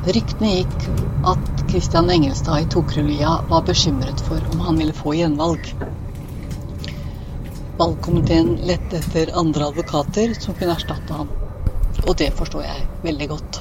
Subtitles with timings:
[0.00, 0.84] Ryktene gikk
[1.28, 5.66] at Christian Engelstad i Tokerudlia var bekymret for om han ville få gjenvalg.
[7.76, 11.28] Valgkomiteen lette etter andre advokater som kunne erstatte ham.
[12.06, 13.60] Og det forstår jeg veldig godt.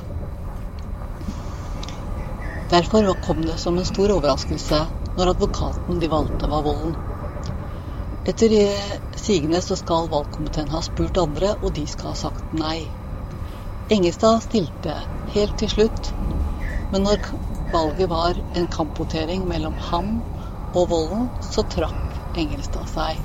[2.71, 4.79] Derfor kom det som en stor overraskelse
[5.17, 6.95] når advokaten de valgte, var Volden.
[8.31, 8.55] Etter
[9.19, 12.85] sigende så skal valgkomiteen ha spurt andre, og de skal ha sagt nei.
[13.91, 14.95] Engestad stilte
[15.35, 16.13] helt til slutt,
[16.91, 17.19] men når
[17.73, 20.15] valget var en kampvotering mellom ham
[20.73, 23.19] og Volden, så trakk Engelstad seg.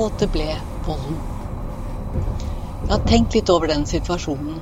[0.00, 0.48] Og det ble
[0.86, 1.18] Volden.
[2.80, 4.58] Jeg har tenkt litt over den situasjonen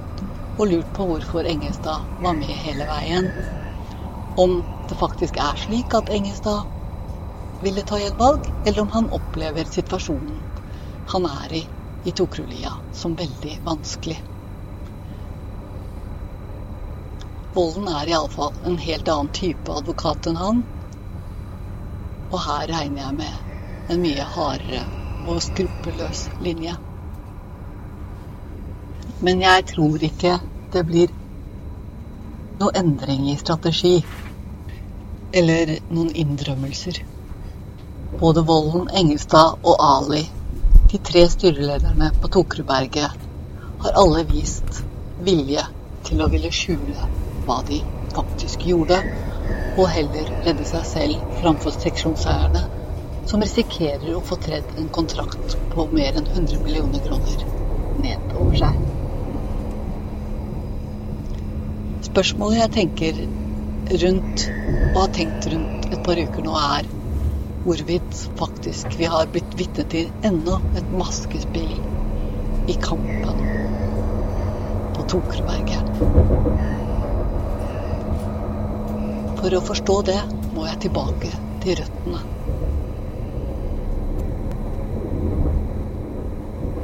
[0.58, 3.30] og lurt på hvorfor Engestad var med hele veien.
[4.38, 4.58] Om
[4.90, 6.66] det faktisk er slik at Engestad
[7.62, 10.42] ville ta gjenvalg, eller om han opplever situasjonen
[11.08, 11.66] han er i
[12.04, 14.18] i Tokrulia som veldig vanskelig.
[17.58, 20.58] Volden er iallfall en helt annen type advokat enn han.
[22.28, 24.84] Og her regner jeg med en mye hardere
[25.24, 26.76] og skruppelløs linje.
[29.26, 30.36] Men jeg tror ikke
[30.76, 31.10] det blir
[32.62, 33.96] noe endring i strategi.
[35.42, 37.02] Eller noen innrømmelser.
[38.22, 40.28] Både Volden, Engelstad og Ali,
[40.92, 43.30] de tre styrelederne på Tokerudberget,
[43.82, 44.84] har alle vist
[45.26, 45.66] vilje
[46.06, 47.10] til å ville skjule
[47.48, 47.80] hva de
[48.14, 48.98] faktisk gjorde,
[49.78, 52.64] og heller redde seg selv framfor seksjonseierne,
[53.28, 57.44] som risikerer å få tredd en kontrakt på mer enn 100 millioner kroner
[58.02, 58.78] nedover seg.
[62.08, 63.20] Spørsmålet jeg tenker
[64.04, 64.46] rundt,
[64.94, 66.88] og har tenkt rundt et par uker nå, er
[67.64, 71.72] hvorvidt faktisk vi har blitt vitne til enda et maskespill
[72.68, 73.44] i kampen
[74.96, 76.87] på Tokerudberget.
[79.38, 80.18] For å forstå det
[80.54, 81.30] må jeg tilbake
[81.62, 82.22] til røttene.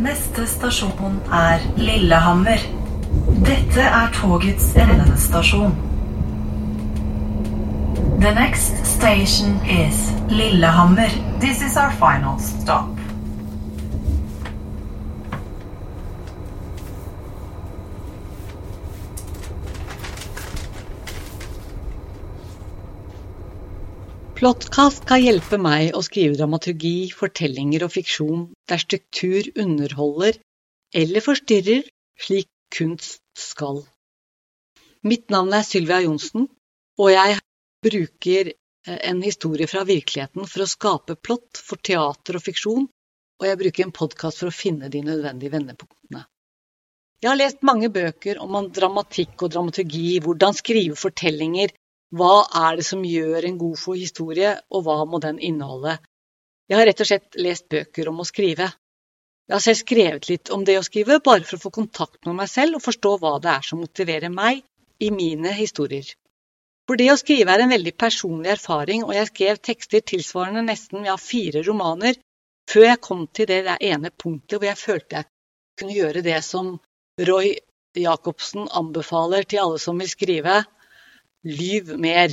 [0.05, 2.63] Neste stasjon er Lillehammer.
[3.47, 5.75] Dette er togets endestasjon.
[8.23, 11.11] The next station is Lillehammer.
[11.41, 12.94] This is our final stop.
[24.45, 30.37] Plottkast kan hjelpe meg å skrive dramaturgi, fortellinger og fiksjon der struktur underholder
[31.01, 31.87] eller forstyrrer,
[32.21, 33.79] slik kunst skal.
[35.01, 36.45] Mitt navn er Sylvia Johnsen,
[37.01, 37.39] og jeg
[37.89, 42.85] bruker eh, en historie fra virkeligheten for å skape plott for teater og fiksjon,
[43.41, 46.27] og jeg bruker en podkast for å finne de nødvendige vendepunktene.
[47.25, 51.73] Jeg har lest mange bøker om dramatikk og dramaturgi, hvordan skrive fortellinger,
[52.15, 52.35] hva
[52.69, 55.99] er det som gjør en god historie, og hva må den inneholde?
[56.71, 58.71] Jeg har rett og slett lest bøker om å skrive.
[59.45, 62.39] Jeg har selv skrevet litt om det å skrive, bare for å få kontakt med
[62.39, 64.63] meg selv og forstå hva det er som motiverer meg
[65.03, 66.07] i mine historier.
[66.89, 71.05] For det å skrive er en veldig personlig erfaring, og jeg skrev tekster tilsvarende nesten
[71.09, 72.17] ja, fire romaner
[72.71, 75.31] før jeg kom til det ene punktet hvor jeg følte jeg
[75.81, 76.77] kunne gjøre det som
[77.29, 77.55] Roy
[77.99, 80.63] Jacobsen anbefaler til alle som vil skrive,
[81.45, 82.33] Lyv mer.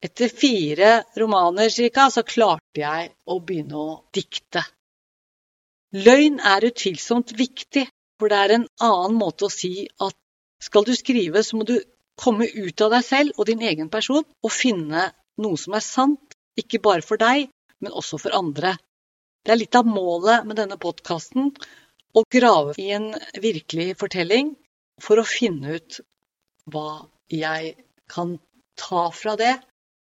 [0.00, 4.62] Etter fire romaner cirka, så klarte jeg å begynne å dikte.
[5.92, 7.84] Løgn er utvilsomt viktig,
[8.16, 10.16] for det er en annen måte å si at
[10.64, 11.76] skal du skrive, så må du
[12.20, 15.10] komme ut av deg selv og din egen person og finne
[15.40, 17.50] noe som er sant, ikke bare for deg,
[17.84, 18.74] men også for andre.
[19.44, 21.52] Det er litt av målet med denne podkasten
[22.16, 24.54] å grave i en virkelig fortelling
[25.00, 26.00] for å finne ut
[26.72, 27.76] hva jeg
[28.10, 28.36] kan
[28.78, 29.56] ta fra det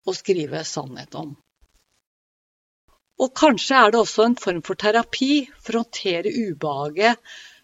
[0.07, 1.33] og skrive sannhet om.
[3.21, 7.19] Og kanskje er det også en form for terapi for å håndtere ubehaget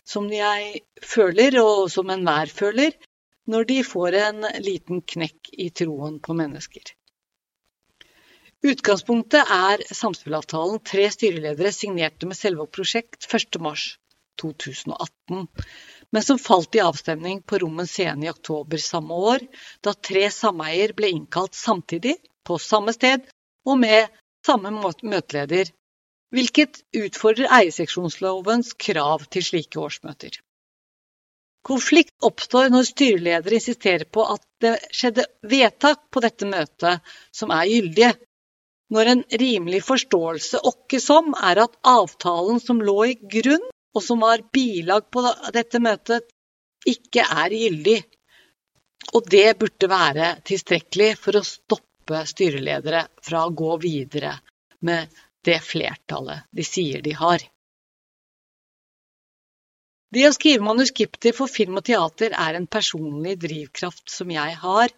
[0.10, 2.94] som jeg føler, og som enhver føler,
[3.50, 6.94] når de får en liten knekk i troen på mennesker.
[8.70, 15.48] Utgangspunktet er samspillavtalen tre styreledere signerte med selve prosjekt 1.3.2018,
[16.12, 19.44] men som falt i avstemning på Rommen scene i oktober samme år,
[19.86, 22.16] da tre sameier ble innkalt samtidig,
[22.46, 23.28] på samme sted
[23.68, 24.10] og med
[24.46, 25.70] samme møteleder,
[26.34, 30.40] hvilket utfordrer eierseksjonslovens krav til slike årsmøter.
[31.66, 37.68] Konflikt oppstår når styreledere insisterer på at det skjedde vedtak på dette møtet som er
[37.68, 38.14] gyldige,
[38.90, 44.22] når en rimelig forståelse åkke som er at avtalen som lå i grunn, og som
[44.22, 45.24] var bilag på
[45.56, 46.28] dette møtet,
[46.88, 48.00] ikke er gyldig.
[49.16, 54.36] Og det burde være tilstrekkelig for å stoppe styreledere fra å gå videre
[54.86, 55.10] med
[55.46, 57.44] det flertallet de sier de har.
[60.10, 64.94] Det å skrive manuskripter for film og teater er en personlig drivkraft som jeg har,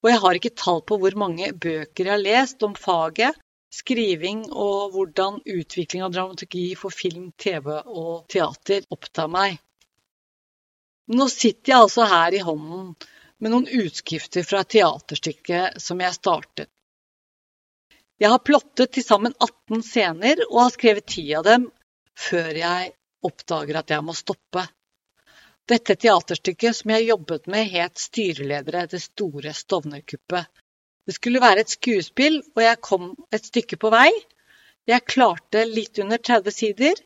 [0.00, 3.36] og jeg har ikke tall på hvor mange bøker jeg har lest om faget,
[3.76, 9.58] skriving og hvordan utvikling av dramaturgi for film, TV og teater opptar meg.
[11.12, 12.94] Nå sitter jeg altså her i hånden
[13.38, 16.70] med noen utskrifter fra et teaterstykke som jeg startet.
[18.16, 21.66] Jeg har plottet til sammen 18 scener og har skrevet 10 av dem
[22.16, 22.94] før jeg
[23.28, 24.64] oppdager at jeg må stoppe.
[25.68, 30.46] Dette teaterstykket som jeg jobbet med, het Styreledere det store Stovner-kuppet.
[31.06, 34.10] Det skulle være et skuespill, og jeg kom et stykke på vei.
[34.90, 36.98] Jeg klarte litt under 30 sider,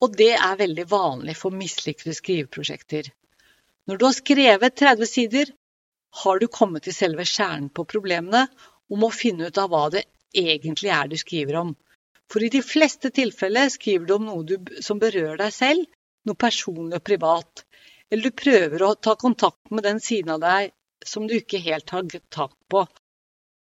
[0.00, 3.08] og det er veldig vanlig for mislykkede skriveprosjekter.
[3.88, 5.52] Når du har skrevet 30 sider,
[6.22, 8.46] har du kommet til selve kjernen på problemene
[8.90, 10.04] og må finne ut av hva det
[10.36, 11.72] egentlig er du skriver om.
[12.30, 15.86] For i de fleste tilfeller skriver du om noe du, som berører deg selv,
[16.26, 17.64] noe personlig og privat.
[18.10, 20.74] Eller du prøver å ta kontakt med den siden av deg
[21.06, 22.84] som du ikke helt har tak på,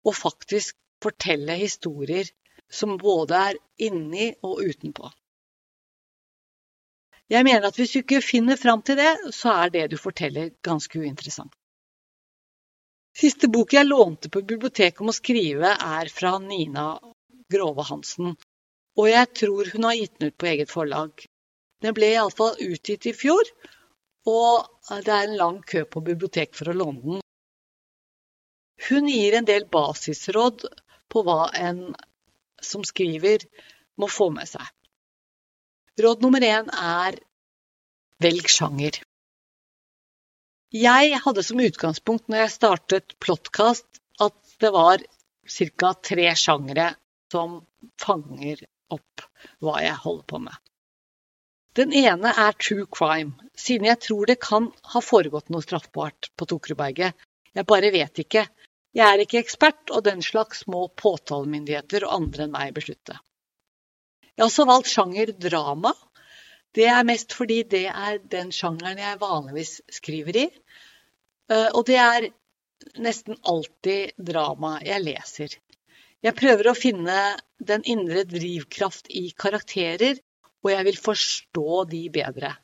[0.04, 2.28] og faktisk fortelle historier
[2.70, 5.10] som både er inni og utenpå.
[7.32, 10.52] Jeg mener at hvis du ikke finner fram til det, så er det du forteller
[10.64, 11.52] ganske uinteressant.
[13.14, 16.88] Siste bok jeg lånte på biblioteket om å skrive, er fra Nina
[17.52, 18.34] Grove Hansen,
[18.98, 21.24] og jeg tror hun har gitt den ut på eget forlag.
[21.84, 23.50] Den ble iallfall utgitt i fjor,
[24.26, 24.66] og
[25.06, 27.23] det er en lang kø på bibliotek for å låne den.
[28.88, 30.66] Hun gir en del basisråd
[31.12, 31.94] på hva en
[32.64, 33.44] som skriver,
[34.00, 34.64] må få med seg.
[36.00, 37.20] Råd nummer én er
[38.24, 38.98] velg sjanger.
[40.74, 43.86] Jeg hadde som utgangspunkt når jeg startet Plottkast,
[44.18, 45.04] at det var
[45.46, 45.92] ca.
[45.94, 46.88] tre sjangere
[47.30, 47.60] som
[48.00, 48.64] fanger
[48.94, 49.22] opp
[49.62, 50.56] hva jeg holder på med.
[51.78, 56.46] Den ene er true crime, siden jeg tror det kan ha foregått noe straffbart på
[56.50, 57.14] Tokerudberget.
[57.54, 58.44] Jeg bare vet ikke.
[58.94, 63.16] Jeg er ikke ekspert, og den slags må påtalemyndigheter og andre enn meg beslutte.
[64.34, 65.94] Jeg har også valgt sjanger drama.
[66.74, 70.46] Det er mest fordi det er den sjangeren jeg vanligvis skriver i.
[71.50, 72.28] Eh, og det er
[73.02, 75.58] nesten alltid drama jeg leser.
[76.24, 77.18] Jeg prøver å finne
[77.58, 80.18] den indre drivkraft i karakterer,
[80.64, 82.54] og jeg vil forstå de bedre.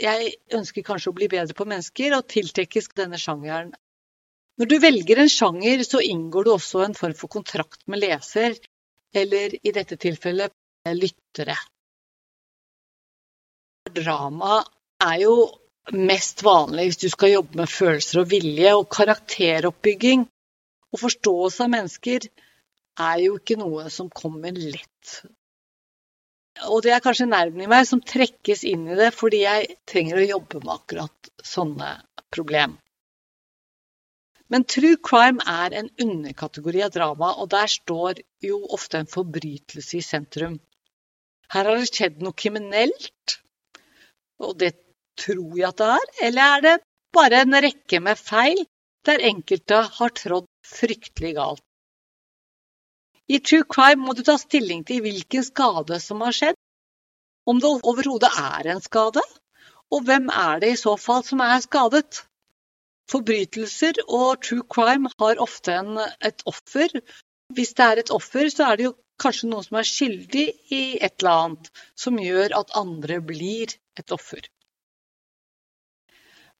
[0.00, 3.74] Jeg ønsker kanskje å bli bedre på mennesker og tiltrekkes denne sjangeren.
[4.60, 8.54] Når du velger en sjanger, så inngår du også en form for kontrakt med leser,
[9.14, 10.54] eller i dette tilfellet
[10.94, 11.56] lyttere.
[13.94, 14.60] Drama
[15.02, 15.34] er jo
[15.92, 20.24] mest vanlig hvis du skal jobbe med følelser og vilje og karakteroppbygging
[20.94, 22.28] og forståelse av mennesker
[23.04, 25.16] er jo ikke noe som kommer lett.
[26.70, 30.20] Og det er kanskje nerven i meg som trekkes inn i det fordi jeg trenger
[30.20, 31.90] å jobbe med akkurat sånne
[32.34, 32.78] problem.
[34.54, 39.96] Men true crime er en underkategori av drama, og der står jo ofte en forbrytelse
[39.98, 40.60] i sentrum.
[41.50, 43.34] Her har det skjedd noe kriminelt,
[44.38, 44.76] og det
[45.18, 46.74] tror jeg at det er, eller er det
[47.18, 48.62] bare en rekke med feil
[49.08, 51.64] der enkelte har trådd fryktelig galt?
[53.26, 56.60] I true crime må du ta stilling til hvilken skade som har skjedd,
[57.50, 59.26] om det overhodet er en skade,
[59.90, 62.22] og hvem er det i så fall som er skadet.
[63.10, 66.88] Forbrytelser og true crime har ofte en, et offer.
[67.54, 70.82] Hvis det er et offer, så er det jo kanskje noen som er skyldig i
[70.96, 74.48] et eller annet, som gjør at andre blir et offer.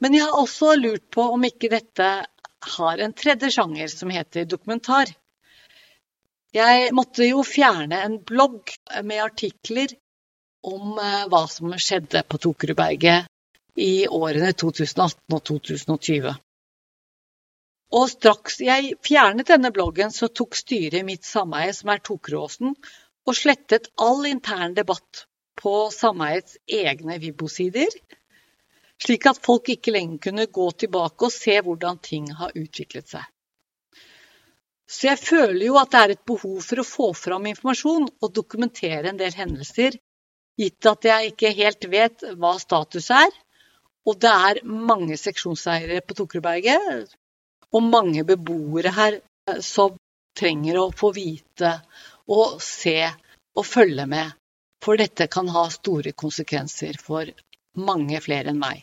[0.02, 2.08] Men jeg har også lurt på om ikke dette
[2.76, 5.10] har en tredje sjanger som heter dokumentar.
[6.54, 8.70] Jeg måtte jo fjerne en blogg
[9.02, 9.94] med artikler
[10.64, 13.30] om eh, hva som skjedde på Tokerudberget
[13.74, 16.34] i årene 2018 og 2020.
[17.94, 22.74] Og straks jeg fjernet denne bloggen, så tok styret i mitt sameie, som er Tokeråsen,
[23.24, 25.26] og slettet all intern debatt
[25.58, 27.92] på sameiets egne Vibbo-sider,
[29.00, 33.24] slik at folk ikke lenger kunne gå tilbake og se hvordan ting har utviklet seg.
[34.90, 38.34] Så jeg føler jo at det er et behov for å få fram informasjon og
[38.36, 39.96] dokumentere en del hendelser,
[40.60, 43.30] gitt at jeg ikke helt vet hva status er.
[44.04, 47.12] Og det er mange seksjonseiere på Tokerudberget,
[47.74, 49.96] og mange beboere her eh, som
[50.36, 51.76] trenger å få vite
[52.30, 52.98] og se
[53.54, 54.34] og følge med.
[54.84, 57.30] For dette kan ha store konsekvenser for
[57.80, 58.82] mange flere enn meg.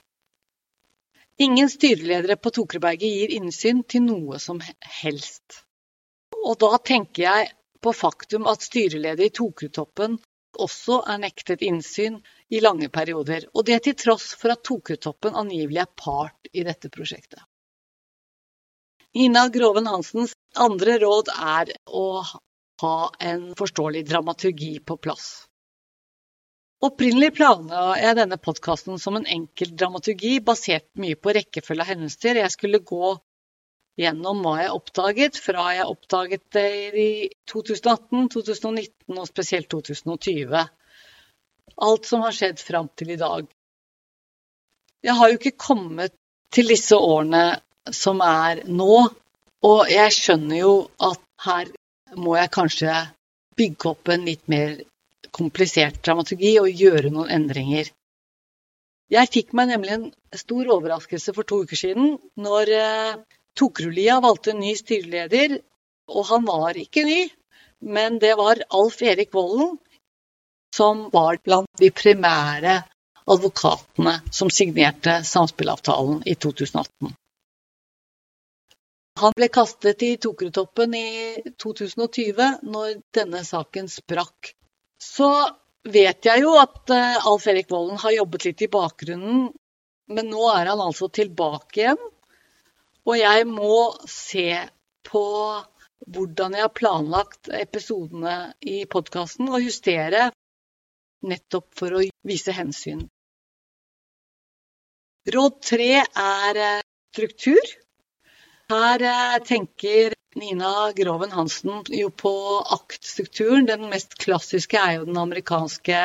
[1.41, 4.59] Ingen styreledere på Tokerudberget gir innsyn til noe som
[5.01, 5.61] helst.
[6.41, 7.51] Og da tenker jeg
[7.81, 10.17] på faktum at styreleder i Tokertoppen
[10.59, 12.19] også er nektet innsyn
[12.51, 16.91] i lange perioder, og det til tross for at Tokertoppen angivelig er part i dette
[16.93, 17.41] prosjektet.
[19.15, 22.23] Nina Groven Hansens andre råd er å
[22.81, 25.47] ha en forståelig dramaturgi på plass.
[26.81, 32.39] Opprinnelig planla jeg denne podkasten som en enkel dramaturgi basert mye på rekkefølge av hendelser.
[32.41, 33.11] Jeg skulle gå
[33.99, 37.09] gjennom hva jeg oppdaget, fra jeg oppdaget det i
[37.51, 40.61] 2018, 2019 og spesielt 2020.
[41.81, 43.47] Alt som har skjedd fram til i dag.
[45.01, 46.13] Jeg har jo ikke kommet
[46.53, 47.57] til disse årene
[47.95, 49.07] som er nå,
[49.65, 51.71] og jeg skjønner jo at her
[52.17, 52.95] må jeg kanskje
[53.57, 54.77] bygge opp en litt mer
[55.33, 57.89] komplisert dramaturgi og gjøre noen endringer.
[59.11, 60.05] Jeg fikk meg nemlig en
[60.39, 62.71] stor overraskelse for to uker siden når
[63.57, 65.59] Tokerudlia valgte ny styreleder,
[66.11, 67.21] og han var ikke ny,
[67.81, 69.77] men det var Alf Erik Vollen
[70.75, 72.77] som var blant de primære
[73.31, 77.11] advokatene som signerte samspillavtalen i 2018.
[79.21, 81.09] Han ble kastet i Tokerudtoppen i
[81.59, 84.53] 2020, når denne saken sprakk.
[85.03, 85.27] Så
[85.83, 89.49] vet jeg jo at eh, Alf Erik Vollen har jobbet litt i bakgrunnen,
[90.11, 92.01] men nå er han altså tilbake igjen
[93.07, 93.75] og jeg må
[94.09, 94.47] se
[95.07, 95.25] på
[96.11, 100.29] hvordan jeg har planlagt episodene i podkasten, og justere
[101.27, 103.03] nettopp for å vise hensyn.
[105.29, 106.81] Råd tre er eh,
[107.13, 107.61] struktur.
[108.71, 112.33] Her eh, tenker Nina Groven Hansen jo på
[112.73, 113.67] aktstrukturen.
[113.69, 115.99] Den mest klassiske er jo den amerikanske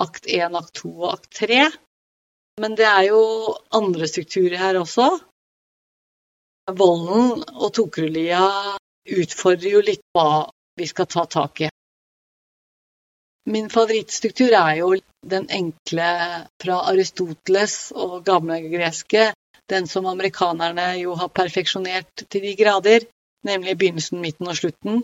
[0.00, 1.60] akt 1, akt 2 og akt 3.
[2.62, 3.20] Men det er jo
[3.76, 5.10] andre strukturer her også.
[6.72, 8.40] Volden og Tokrulia
[9.04, 10.46] utfordrer jo litt hva
[10.80, 11.68] vi skal ta tak i.
[13.52, 16.06] Min favorittstruktur er jo den enkle
[16.62, 19.34] fra Aristoteles og gamle greske,
[19.68, 23.04] den som amerikanerne jo har perfeksjonert til de grader,
[23.44, 25.02] nemlig begynnelsen, midten og slutten.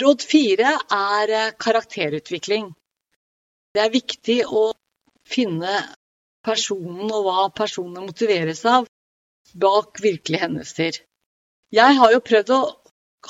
[0.00, 2.72] Råd fire er eh, karakterutvikling.
[3.74, 4.72] Det er viktig å
[5.24, 5.78] finne
[6.44, 8.84] personen og hva personen motiveres av,
[9.52, 10.98] bak virkelige hendelser.
[11.74, 12.62] Jeg har jo prøvd å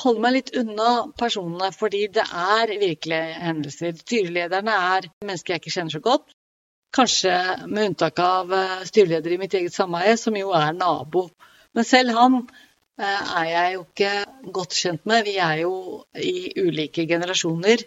[0.02, 3.94] holde meg litt unna personene, fordi det er virkelige hendelser.
[4.00, 6.35] Styrelederne er mennesker jeg ikke kjenner så godt.
[6.94, 7.35] Kanskje
[7.66, 11.26] med unntak av eh, styreleder i mitt eget sameie, som jo er nabo.
[11.75, 14.12] Men selv han eh, er jeg jo ikke
[14.59, 15.26] godt kjent med.
[15.26, 15.75] Vi er jo
[16.14, 17.83] i ulike generasjoner.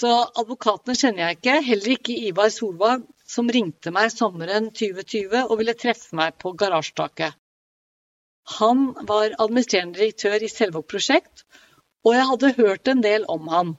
[0.00, 5.54] Så advokatene kjenner jeg ikke, heller ikke Ivar Solvang, som ringte meg sommeren 2020 og
[5.60, 7.36] ville treffe meg på garasjetaket.
[8.58, 11.44] Han var administrerende direktør i Selvåg prosjekt,
[12.04, 13.72] og jeg hadde hørt en del om han.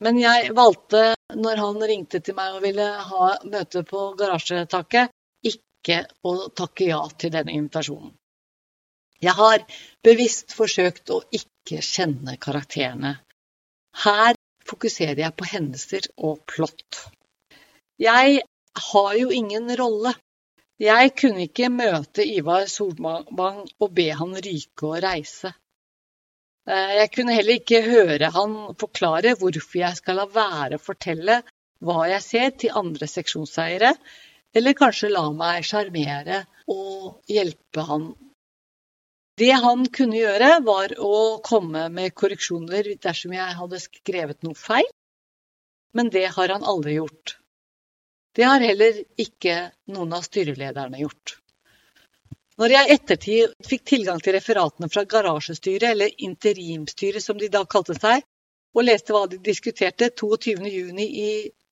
[0.00, 5.10] Men jeg valgte, når han ringte til meg og ville ha møte på garasjetaket,
[5.44, 8.14] ikke å takke ja til denne invitasjonen.
[9.20, 9.64] Jeg har
[10.04, 13.18] bevisst forsøkt å ikke kjenne karakterene.
[14.04, 14.38] Her
[14.70, 17.04] fokuserer jeg på hendelser og plott.
[18.00, 18.42] Jeg
[18.90, 20.14] har jo ingen rolle.
[20.80, 25.52] Jeg kunne ikke møte Ivar Solvang og be han ryke og reise.
[26.68, 31.42] Eh, jeg kunne heller ikke høre han forklare hvorfor jeg skal la være å fortelle
[31.84, 33.94] hva jeg ser til andre seksjonseiere,
[34.56, 38.10] eller kanskje la meg sjarmere og hjelpe han
[39.40, 44.88] det han kunne gjøre, var å komme med korreksjoner dersom jeg hadde skrevet noe feil,
[45.96, 47.36] men det har han aldri gjort.
[48.36, 51.36] Det har heller ikke noen av styrelederne gjort.
[52.60, 57.64] Når jeg i ettertid fikk tilgang til referatene fra garasjestyret, eller interimstyret som de da
[57.64, 58.22] kalte seg,
[58.76, 61.30] og leste hva de diskuterte 22.6 i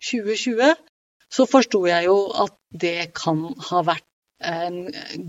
[0.08, 0.72] 2020,
[1.28, 4.06] så forsto jeg jo at det kan ha vært
[4.48, 4.80] en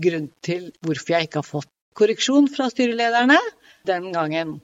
[0.02, 3.38] grunn til hvorfor jeg ikke har fått korreksjon fra styrelederne
[3.88, 4.58] den gangen.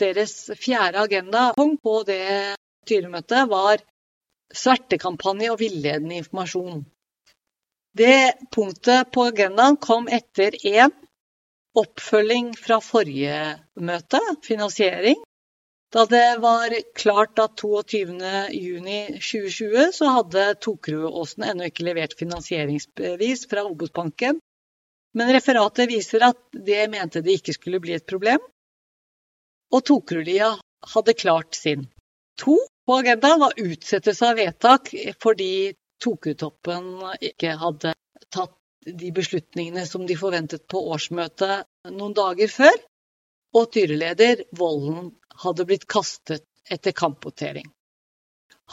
[0.00, 3.76] Deres fjerde agendapunkt på det styremøtet var
[4.54, 6.84] svertekampanje og villedende informasjon.
[7.94, 10.90] Det punktet på agendaen kom etter én
[11.78, 15.16] oppfølging fra forrige møte, finansiering.
[15.94, 24.34] Da det var klart at 22.6.2020 så hadde Tokerudåsen ennå ikke levert finansieringsbevis fra Obos-banken
[25.14, 28.42] men referatet viser at det mente det ikke skulle bli et problem,
[29.74, 30.52] og Tokerudlia
[30.94, 31.86] hadde klart sin.
[32.40, 32.56] To
[32.86, 34.90] på agendaen var utsettelse av vedtak
[35.22, 36.90] fordi Tokerudtoppen
[37.30, 37.94] ikke hadde
[38.34, 42.74] tatt de beslutningene som de forventet på årsmøtet noen dager før,
[43.54, 47.70] og styreleder Volden hadde blitt kastet etter kampvotering.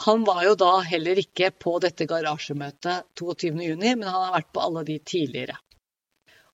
[0.04, 4.62] Han var jo da heller ikke på dette garasjemøtet 22.6, men han har vært på
[4.64, 5.56] alle de tidligere.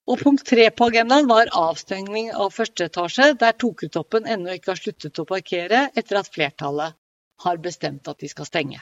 [0.08, 4.80] Og punkt tre på agendaen var avstengning av første etasje, der Tokutoppen ennå ikke har
[4.80, 6.96] sluttet å parkere etter at flertallet
[7.44, 8.80] har bestemt at de skal stenge.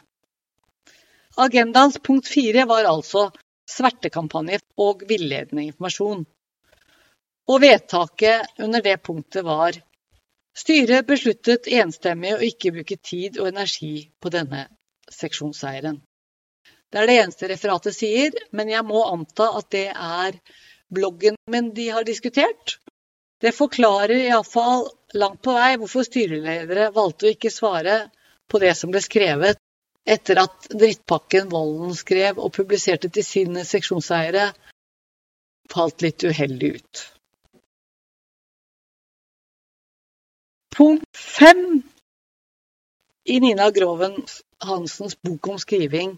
[1.37, 3.27] Agendaens punkt fire var altså
[3.69, 6.23] svertekampanje og villedende informasjon.
[7.47, 9.77] Og vedtaket under det punktet var
[10.57, 14.63] Styret besluttet enstemmig å ikke bruke tid og energi på denne
[15.13, 15.99] seksjonseieren.
[16.89, 20.39] Det er det eneste referatet sier, men jeg må anta at det er
[20.93, 22.79] bloggen min de har diskutert.
[23.41, 27.99] Det forklarer iallfall langt på vei hvorfor styreledere valgte å ikke svare
[28.49, 29.61] på det som ble skrevet
[30.07, 34.53] etter at drittpakken Volden skrev og publiserte til sine seksjonseiere,
[35.73, 37.03] falt litt uheldig ut.
[40.77, 41.83] Punkt fem
[43.27, 44.21] i Nina Groven
[44.63, 46.15] Hansens bok om skriving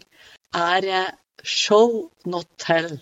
[0.53, 2.99] er eh, show, not tell.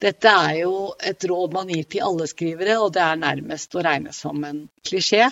[0.00, 3.84] Dette er jo et råd man gir til alle skrivere, og det er nærmest å
[3.84, 5.26] regne som en klisjé.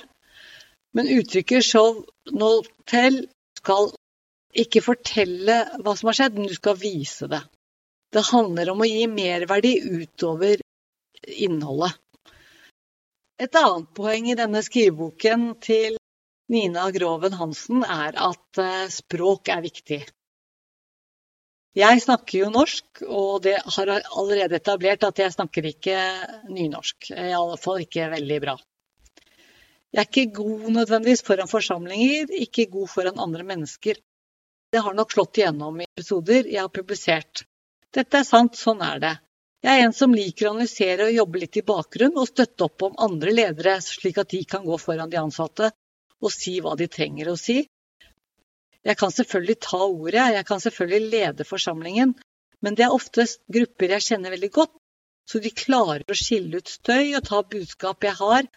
[0.96, 2.02] Men uttrykket show,
[2.36, 2.50] no
[2.88, 3.22] tell
[3.56, 3.90] skal
[4.58, 7.40] ikke fortelle hva som har skjedd, men du skal vise det.
[8.12, 10.60] Det handler om å gi merverdi utover
[11.28, 11.96] innholdet.
[13.38, 15.98] Et annet poeng i denne skriveboken til
[16.50, 20.00] Nina Groven Hansen er at eh, språk er viktig.
[21.76, 25.98] Jeg snakker jo norsk, og det har allerede etablert at jeg snakker ikke
[26.48, 27.10] nynorsk.
[27.12, 28.56] I alle fall ikke veldig bra.
[29.92, 34.00] Jeg er ikke god nødvendigvis foran forsamlinger, ikke god foran andre mennesker.
[34.72, 37.44] Det har nok slått igjennom i episoder jeg har publisert.
[37.94, 39.14] Dette er sant, sånn er det.
[39.64, 42.84] Jeg er en som liker å analysere og jobbe litt i bakgrunn og støtte opp
[42.86, 45.72] om andre ledere, slik at de kan gå foran de ansatte
[46.20, 47.62] og si hva de trenger å si.
[48.86, 52.14] Jeg kan selvfølgelig ta ordet, jeg kan selvfølgelig lede forsamlingen,
[52.62, 54.74] men det er oftest grupper jeg kjenner veldig godt,
[55.28, 58.48] så de klarer å skille ut støy og ta budskap jeg har.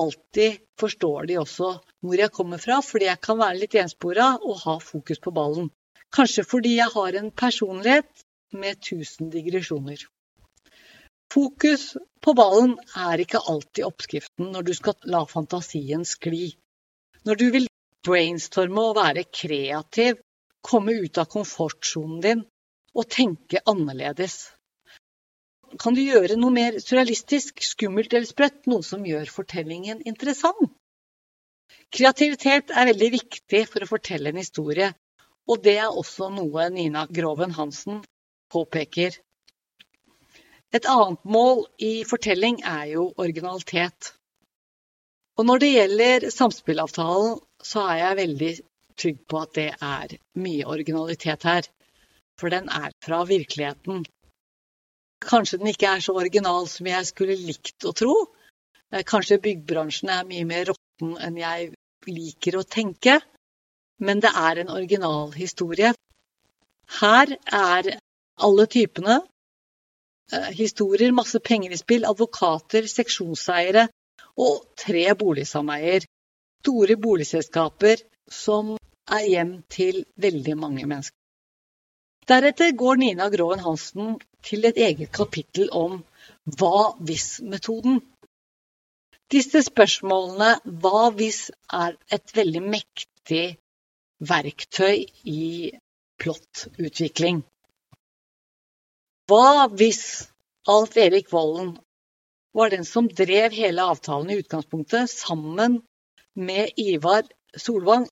[0.00, 1.72] Alltid forstår de også
[2.04, 5.70] hvor jeg kommer fra, fordi jeg kan være litt enspora og ha fokus på ballen.
[6.14, 10.04] Kanskje fordi jeg har en personlighet med tusen digresjoner.
[11.30, 16.54] Fokus på ballen er ikke alltid oppskriften når du skal la fantasien skli.
[17.26, 17.69] Når du vil
[18.06, 20.20] brainstorme og være kreativ,
[20.64, 22.42] komme ut av komfortsonen din
[22.96, 24.50] og tenke annerledes.
[25.78, 30.72] Kan du gjøre noe mer surrealistisk, skummelt eller sprøtt, noe som gjør fortellingen interessant?
[31.94, 34.90] Kreativitet er veldig viktig for å fortelle en historie,
[35.50, 38.00] og det er også noe Nina Groven Hansen
[38.50, 39.14] påpeker.
[40.74, 44.12] Et annet mål i fortelling er jo originalitet.
[45.38, 48.52] Og når det gjelder samspillavtalen, så er jeg veldig
[49.00, 51.68] trygg på at det er mye originalitet her.
[52.40, 54.04] For den er fra virkeligheten.
[55.20, 58.14] Kanskje den ikke er så original som jeg skulle likt å tro.
[59.06, 61.72] Kanskje byggbransjen er mye mer råtten enn jeg
[62.08, 63.18] liker å tenke,
[64.00, 65.92] men det er en original historie.
[67.00, 67.90] Her er
[68.40, 69.20] alle typene
[70.32, 73.86] eh, historier, masse penger i spill, advokater, seksjonseiere
[74.40, 76.08] og tre boligsameier.
[76.60, 78.74] Store boligselskaper som
[79.10, 81.16] er hjem til veldig mange mennesker.
[82.28, 86.02] Deretter går Nina Groven Hansen til et eget kapittel om
[86.60, 87.98] hva hvis-metoden.
[89.32, 90.52] Disse spørsmålene
[90.84, 91.48] hva hvis
[91.80, 93.44] er et veldig mektig
[94.30, 95.72] verktøy i
[96.20, 97.42] plottutvikling.
[99.30, 100.02] Hva hvis
[100.68, 101.78] Alf Erik Vollen
[102.52, 105.80] var den som drev hele avtalen i utgangspunktet, sammen
[106.34, 107.22] med Ivar
[107.56, 108.06] Solvang?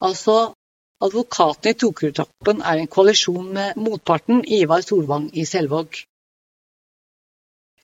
[0.00, 0.54] Altså,
[1.02, 6.00] advokaten i Tokerudtoppen er en koalisjon med motparten Ivar Solvang i Selvåg.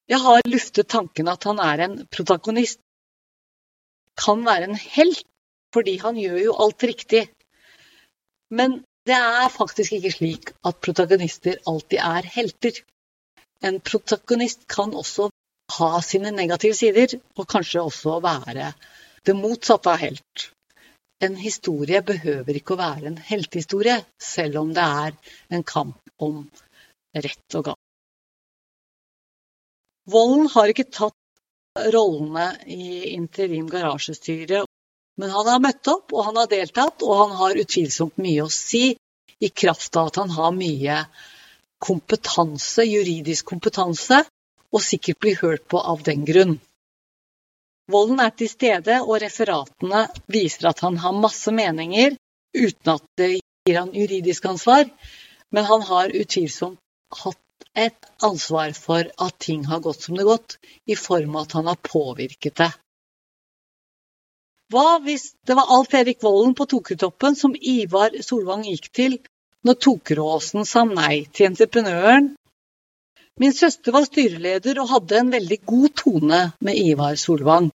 [0.09, 2.81] Jeg har luftet tanken at han er en protagonist.
[4.21, 5.25] Kan være en helt,
[5.75, 7.23] fordi han gjør jo alt riktig.
[8.51, 12.83] Men det er faktisk ikke slik at protagonister alltid er helter.
[13.65, 15.31] En protagonist kan også
[15.79, 18.73] ha sine negative sider, og kanskje også være
[19.25, 20.51] det motsatte av helt.
[21.25, 25.15] En historie behøver ikke å være en heltehistorie, selv om det er
[25.57, 26.43] en kamp om
[27.15, 27.81] rett og galt.
[30.11, 31.17] Volden har ikke tatt
[31.95, 34.65] rollene i interim garasjestyre,
[35.17, 38.53] men han har møtt opp, og han har deltatt, og han har utvilsomt mye å
[38.53, 38.91] si
[39.41, 40.99] i kraft av at han har mye
[41.85, 44.21] kompetanse, juridisk kompetanse,
[44.75, 46.59] og sikkert blir hørt på av den grunn.
[47.93, 52.17] Volden er til stede, og referatene viser at han har masse meninger,
[52.57, 54.89] uten at det gir han juridisk ansvar,
[55.53, 56.81] men han har utvilsomt
[57.25, 57.41] hatt
[57.75, 61.69] et ansvar for at ting har gått som det gått, i form av at han
[61.71, 62.71] har påvirket det.
[64.73, 69.19] Hva hvis det var Alf Erik Volden på Tokertoppen som Ivar Solvang gikk til
[69.65, 72.33] når Tokeråsen sa nei til entreprenøren?
[73.41, 77.71] Min søster var styreleder og hadde en veldig god tone med Ivar Solvang.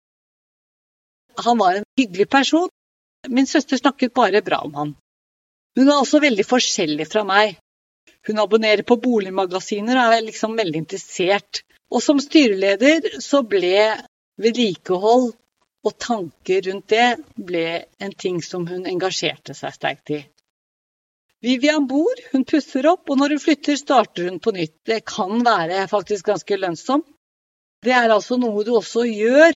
[1.45, 2.69] Han var en hyggelig person.
[3.29, 4.93] Min søster snakket bare bra om han.
[5.77, 7.57] Hun er også veldig forskjellig fra meg.
[8.29, 11.63] Hun abonnerer på boligmagasiner og er liksom veldig interessert.
[11.93, 13.97] Og som styreleder så ble
[14.43, 15.29] vedlikehold
[15.87, 17.09] og tanker rundt det
[17.49, 17.67] ble
[18.03, 20.25] en ting som hun engasjerte seg sterkt i.
[21.45, 24.75] Vivian bor, hun pusser opp, og når hun flytter, starter hun på nytt.
[24.89, 27.07] Det kan være faktisk ganske lønnsomt.
[27.85, 29.53] Det er altså noe du også gjør.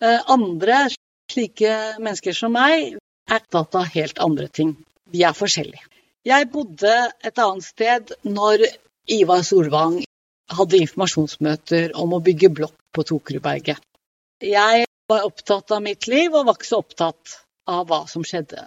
[0.00, 0.86] Eh, andre,
[1.30, 2.96] slike mennesker som meg,
[3.28, 4.72] er opptatt av helt andre ting.
[5.12, 5.84] Vi er forskjellige.
[6.26, 8.64] Jeg bodde et annet sted når
[9.12, 10.00] Ivar Solvang
[10.50, 13.78] hadde informasjonsmøter om å bygge blokk på Tokerudberget.
[14.42, 17.40] Jeg var opptatt av mitt liv og var ikke så opptatt
[17.70, 18.64] av hva som skjedde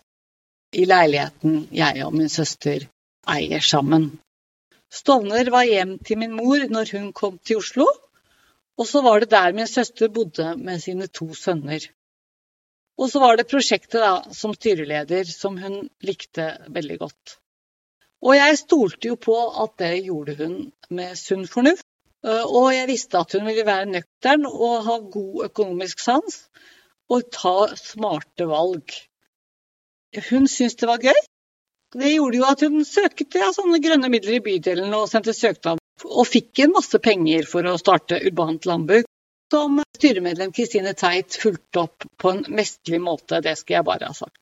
[0.74, 2.88] i leiligheten jeg og min søster
[3.30, 4.12] eier sammen.
[4.94, 7.88] Stovner var hjem til min mor når hun kom til Oslo,
[8.78, 11.86] og så var det der min søster bodde med sine to sønner.
[12.98, 17.38] Og så var det prosjektet da, som styreleder som hun likte veldig godt.
[18.24, 20.54] Og jeg stolte jo på at det gjorde hun
[20.90, 21.88] med sunn fornuft.
[22.24, 26.38] Og jeg visste at hun ville være nøktern og ha god økonomisk sans
[27.12, 28.94] og ta smarte valg.
[30.14, 31.22] Hun syntes det var gøy.
[31.94, 35.82] Det gjorde jo at hun søkte ja, sånne grønne midler i bydelen og sendte søknad.
[36.04, 39.10] Og fikk en masse penger for å starte Urbant landbruk.
[39.54, 44.18] Som styremedlem Kristine Teit fulgte opp på en mesterlig måte, det skal jeg bare ha
[44.18, 44.40] sagt.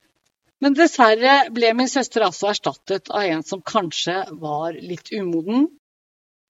[0.64, 5.66] Men dessverre ble min søster altså erstattet av en som kanskje var litt umoden,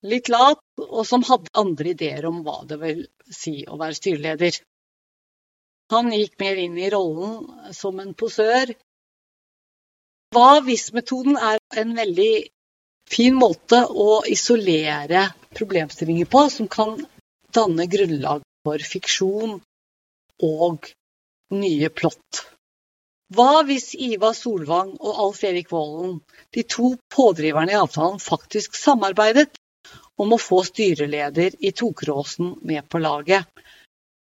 [0.06, 4.60] litt lat, og som hadde andre ideer om hva det vil si å være styreleder.
[5.96, 8.76] Han gikk mer inn i rollen som en posør.
[10.32, 12.34] Hva hvis-metoden er en veldig
[13.12, 15.26] fin måte å isolere
[15.58, 16.94] problemstillinger på, som kan
[17.52, 19.58] danne grunnlag for fiksjon
[20.48, 20.88] og
[21.52, 22.46] nye plott.
[23.36, 26.22] Hva hvis Iva Solvang og Alf Erik Volden,
[26.56, 29.50] de to pådriverne i avtalen, faktisk samarbeidet
[30.20, 33.48] om å få styreleder i Tokeråsen med på laget?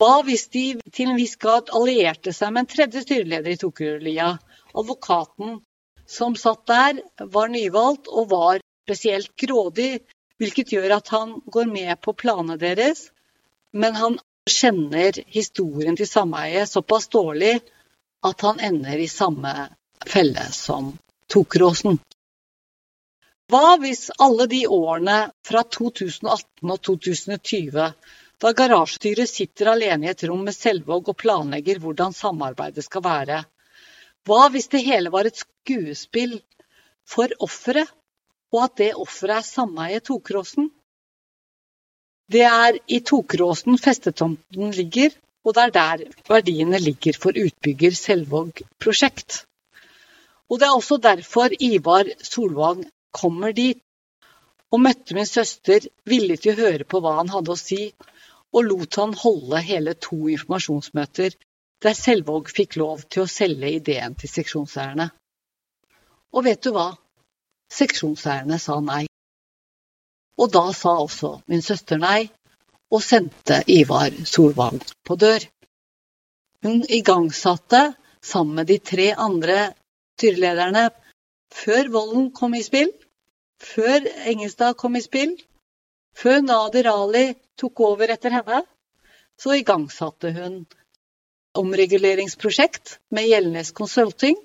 [0.02, 4.32] Hva hvis de til en viss grad allierte seg med en tredje styreleder i Tokerølia?
[4.74, 5.60] Advokaten
[6.06, 10.00] som satt der, var nyvalgt og var spesielt grådig,
[10.38, 13.08] hvilket gjør at han går med på planene deres,
[13.72, 14.18] men han
[14.50, 17.56] kjenner historien til sameiet såpass dårlig
[18.24, 19.54] at han ender i samme
[20.06, 20.92] felle som
[21.32, 21.98] Tokråsen.
[23.52, 27.88] Hva hvis alle de årene fra 2018 og 2020,
[28.40, 33.42] da garasjestyret sitter alene i et rom med Selvåg og planlegger hvordan samarbeidet skal være,
[34.28, 36.38] hva hvis det hele var et skuespill
[37.08, 37.90] for offeret,
[38.54, 40.70] og at det offeret er sameiet Tokråsen?
[42.32, 45.10] Det er i Tokråsen festetomten ligger,
[45.44, 49.44] og det er der verdiene ligger for utbygger Selvåg prosjekt.
[50.48, 53.80] Og det er også derfor Ivar Solvang kommer dit,
[54.72, 57.92] og møtte min søster villig til å høre på hva han hadde å si,
[58.54, 61.36] og lot han holde hele to informasjonsmøter
[61.84, 65.10] der Selvåg fikk lov til å selge ideen til seksjonseierne.
[66.34, 66.88] Og vet du hva?
[67.72, 69.04] Seksjonseierne sa nei.
[70.40, 72.30] Og da sa også min søster nei,
[72.94, 75.44] og sendte Ivar Solvang på dør.
[76.64, 77.92] Hun igangsatte,
[78.24, 79.74] sammen med de tre andre
[80.16, 80.88] styrelederne,
[81.52, 82.92] før Volden kom i spill,
[83.60, 85.34] før Engelstad kom i spill,
[86.16, 87.26] før Nader Ali
[87.60, 88.62] tok over etter henne,
[89.38, 90.62] så igangsatte hun
[91.58, 94.36] omreguleringsprosjekt med Gjeldnes Consulting,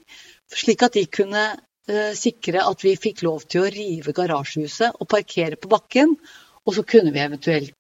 [0.54, 1.46] slik at de kunne
[1.90, 6.16] eh, sikre at vi fikk lov til å rive garasjehuset og parkere på bakken,
[6.66, 7.76] og så kunne vi eventuelt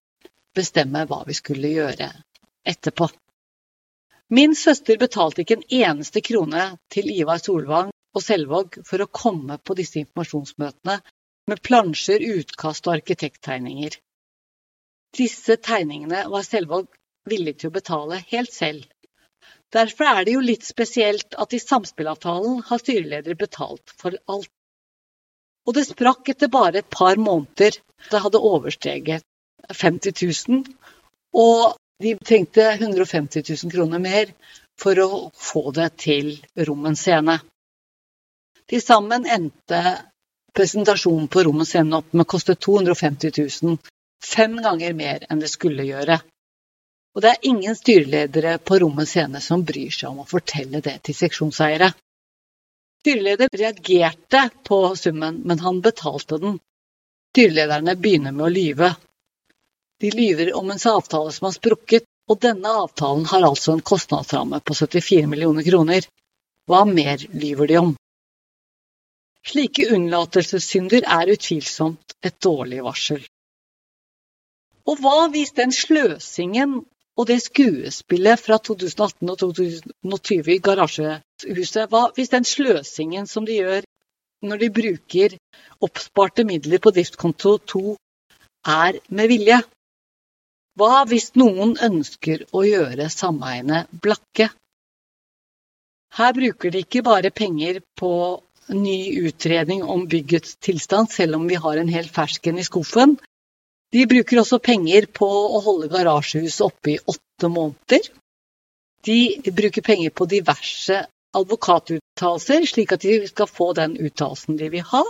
[0.55, 2.09] bestemme hva vi skulle gjøre
[2.67, 3.09] etterpå.
[4.29, 9.57] Min søster betalte ikke en eneste krone til Ivar Solvang og Selvåg for å komme
[9.57, 10.99] på disse informasjonsmøtene
[11.49, 13.97] med plansjer, utkast og arkitekttegninger.
[15.17, 16.91] Disse tegningene var Selvåg
[17.29, 18.85] villig til å betale helt selv.
[19.73, 24.49] Derfor er det jo litt spesielt at i samspillavtalen har styreledere betalt for alt
[25.67, 27.75] Og det sprakk etter bare et par måneder.
[28.09, 29.25] Det hadde oversteget
[29.69, 30.63] 50 000,
[31.37, 34.31] og de trengte 150 000 kroner mer
[34.79, 36.31] for å få det til
[36.69, 37.35] Rommens scene.
[38.69, 39.83] Til sammen endte
[40.55, 43.77] presentasjonen på Rommens scene opp med å koste 250 000,
[44.25, 46.21] fem ganger mer enn det skulle gjøre.
[47.15, 50.99] Og det er ingen styreledere på Rommet scene som bryr seg om å fortelle det
[51.07, 51.89] til seksjonseiere.
[53.01, 56.59] Styreleder reagerte på summen, men han betalte den.
[57.33, 58.91] Styrelederne begynner med å lyve.
[59.99, 64.59] De lyver om en avtale som har sprukket, og denne avtalen har altså en kostnadsramme
[64.61, 66.05] på 74 millioner kroner.
[66.69, 67.89] Hva mer lyver de om?
[69.49, 73.23] Slike unnlatelsessynder er utvilsomt et dårlig varsel.
[74.85, 76.79] Og hva hvis den sløsingen
[77.19, 83.57] og det skuespillet fra 2018 og 2020 i Garasjehuset, hva hvis den sløsingen som de
[83.59, 83.87] gjør
[84.47, 85.35] når de bruker
[85.83, 87.81] oppsparte midler på driftskonto 2,
[88.71, 89.59] er med vilje?
[90.79, 94.47] Hva hvis noen ønsker å gjøre sameiene blakke?
[96.15, 98.11] Her bruker de ikke bare penger på
[98.71, 103.17] ny utredning om byggets tilstand, selv om vi har en hel fersken i skuffen.
[103.93, 108.09] De bruker også penger på å holde garasjehuset oppe i åtte måneder.
[109.05, 110.99] De bruker penger på diverse
[111.37, 115.03] advokatuttalelser, slik at de skal få den uttalelsen de vil ha.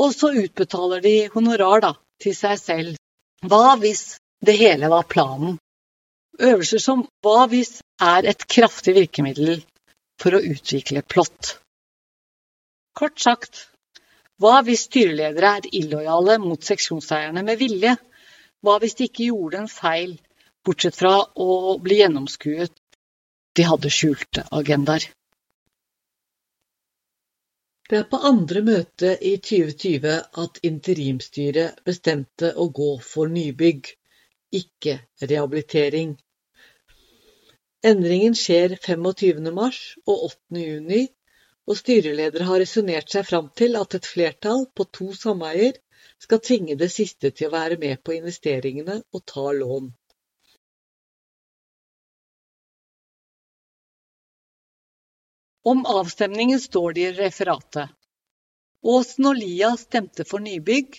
[0.00, 1.92] Og så utbetaler de honorar da,
[2.22, 2.96] til seg selv.
[3.44, 5.58] Hva hvis det hele var planen.
[6.40, 9.60] Øvelser som hva hvis er et kraftig virkemiddel
[10.20, 11.56] for å utvikle plott.
[12.94, 13.68] Kort sagt,
[14.42, 17.94] hva hvis styreledere er illojale mot seksjonseierne med vilje?
[18.64, 20.16] Hva hvis de ikke gjorde en feil,
[20.66, 21.16] bortsett fra
[21.46, 22.74] å bli gjennomskuet?
[23.54, 25.06] De hadde skjulte agendaer.
[27.84, 33.90] Det er på andre møte i 2020 at interimstyret bestemte å gå for nybygg
[34.58, 36.14] ikke rehabilitering.
[37.84, 39.52] Endringen skjer 25.
[39.52, 41.04] mars og 8.
[41.64, 45.78] og styreleder har resonnert seg fram til at et flertall på to sameier
[46.20, 49.90] skal tvinge det siste til å være med på investeringene og ta lån.
[55.64, 57.88] Om avstemningen står det i referatet.
[58.84, 60.98] Åsen og Lia stemte for nybygg.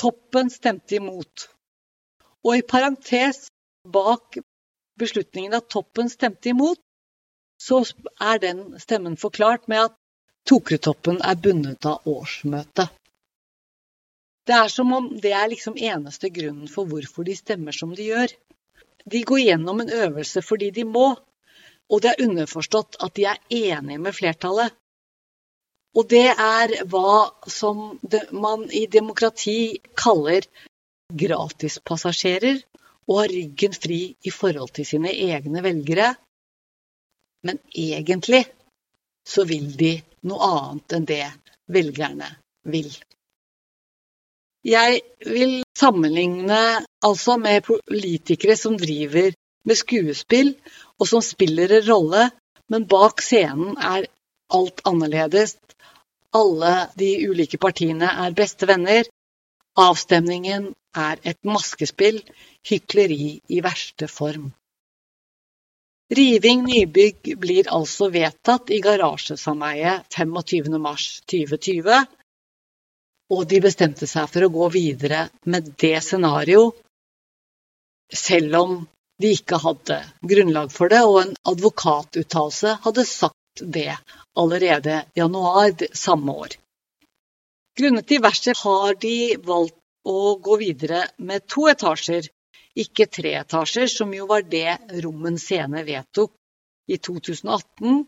[0.00, 1.50] Toppen stemte imot.
[2.48, 3.50] Og i parentes
[3.84, 4.38] bak
[4.98, 6.80] beslutningen at toppen stemte imot,
[7.60, 7.82] så
[8.20, 9.96] er den stemmen forklart med at
[10.48, 12.88] Tokretoppen er bundet av årsmøtet.
[14.48, 18.06] Det er som om det er liksom eneste grunnen for hvorfor de stemmer som de
[18.06, 18.32] gjør.
[19.04, 21.10] De går gjennom en øvelse fordi de må,
[21.88, 24.72] og det er underforstått at de er enige med flertallet.
[25.96, 27.98] Og det er hva som
[28.32, 30.48] man i demokrati kaller
[31.12, 32.62] gratispassasjerer
[33.08, 36.14] og har ryggen fri i forhold til sine egne velgere.
[37.46, 38.44] Men egentlig
[39.28, 39.92] så vil de
[40.26, 41.24] noe annet enn det
[41.70, 42.30] velgerne
[42.72, 42.90] vil.
[44.66, 46.60] Jeg vil sammenligne
[47.06, 49.30] altså med politikere som driver
[49.68, 50.54] med skuespill,
[50.98, 52.28] og som spiller en rolle,
[52.72, 54.08] men bak scenen er
[54.54, 55.56] alt annerledes.
[56.34, 59.08] Alle de ulike partiene er beste venner.
[59.78, 62.20] Avstemningen er et maskespill,
[62.66, 64.50] hykleri i verste form.
[66.08, 72.06] Riving nybygg blir altså vedtatt i garasjesameiet 25.3.2020,
[73.28, 76.70] og de bestemte seg for å gå videre med det scenario,
[78.08, 78.78] selv om
[79.20, 79.98] de ikke hadde
[80.30, 83.92] grunnlag for det, og en advokatuttalelse hadde sagt det
[84.38, 86.56] allerede januar samme år.
[87.78, 89.76] Grunnet diverse har de valgt
[90.08, 92.30] å gå videre med to etasjer,
[92.78, 96.32] ikke tre etasjer, som jo var det Rommen scene vedtok
[96.88, 98.04] i 2018.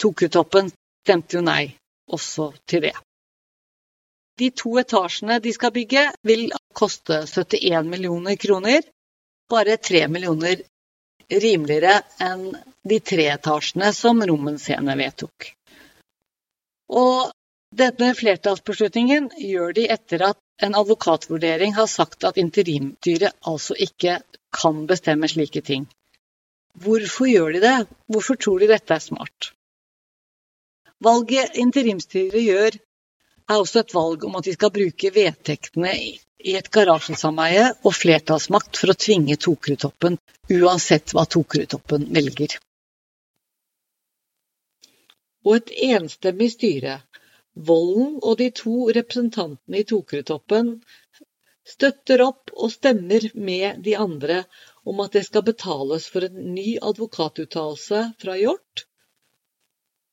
[0.00, 0.70] Tokutoppen
[1.04, 1.74] stemte jo nei
[2.10, 2.94] også til det.
[4.40, 8.82] De to etasjene de skal bygge, vil koste 71 millioner kroner.
[9.50, 10.64] Bare 3 millioner
[11.30, 12.48] rimeligere enn
[12.84, 15.52] de tre etasjene som Rommen scene vedtok.
[16.90, 17.30] Og
[17.74, 24.20] denne flertallsbeslutningen gjør de etter at en advokatvurdering har sagt at interimstyret altså ikke
[24.54, 25.86] kan bestemme slike ting.
[26.74, 27.76] Hvorfor gjør de det?
[28.10, 29.52] Hvorfor tror de dette er smart?
[31.04, 32.76] Valget interimstyret gjør,
[33.48, 35.92] er også et valg om at de skal bruke vedtektene
[36.44, 40.16] i et garasjesameie og flertallsmakt for å tvinge Tokerudtoppen,
[40.52, 42.56] uansett hva Tokerudtoppen velger.
[45.44, 46.98] Og et enstemmig styre
[47.54, 50.72] Volden og de to representantene i Tokerudtoppen
[51.64, 54.40] støtter opp og stemmer med de andre
[54.84, 58.84] om at det skal betales for en ny advokatuttalelse fra Hjort,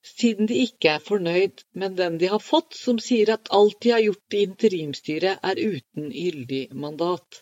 [0.06, 3.92] siden de ikke er fornøyd med den de har fått, som sier at alt de
[3.96, 7.42] har gjort i interimstyret er uten gyldig mandat.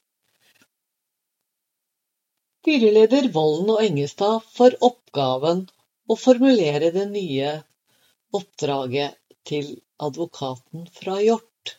[2.63, 5.67] Styreleder Volden og Engestad får oppgaven
[6.09, 7.53] å formulere det nye
[8.35, 9.15] oppdraget
[9.47, 11.75] til advokaten fra Hjort.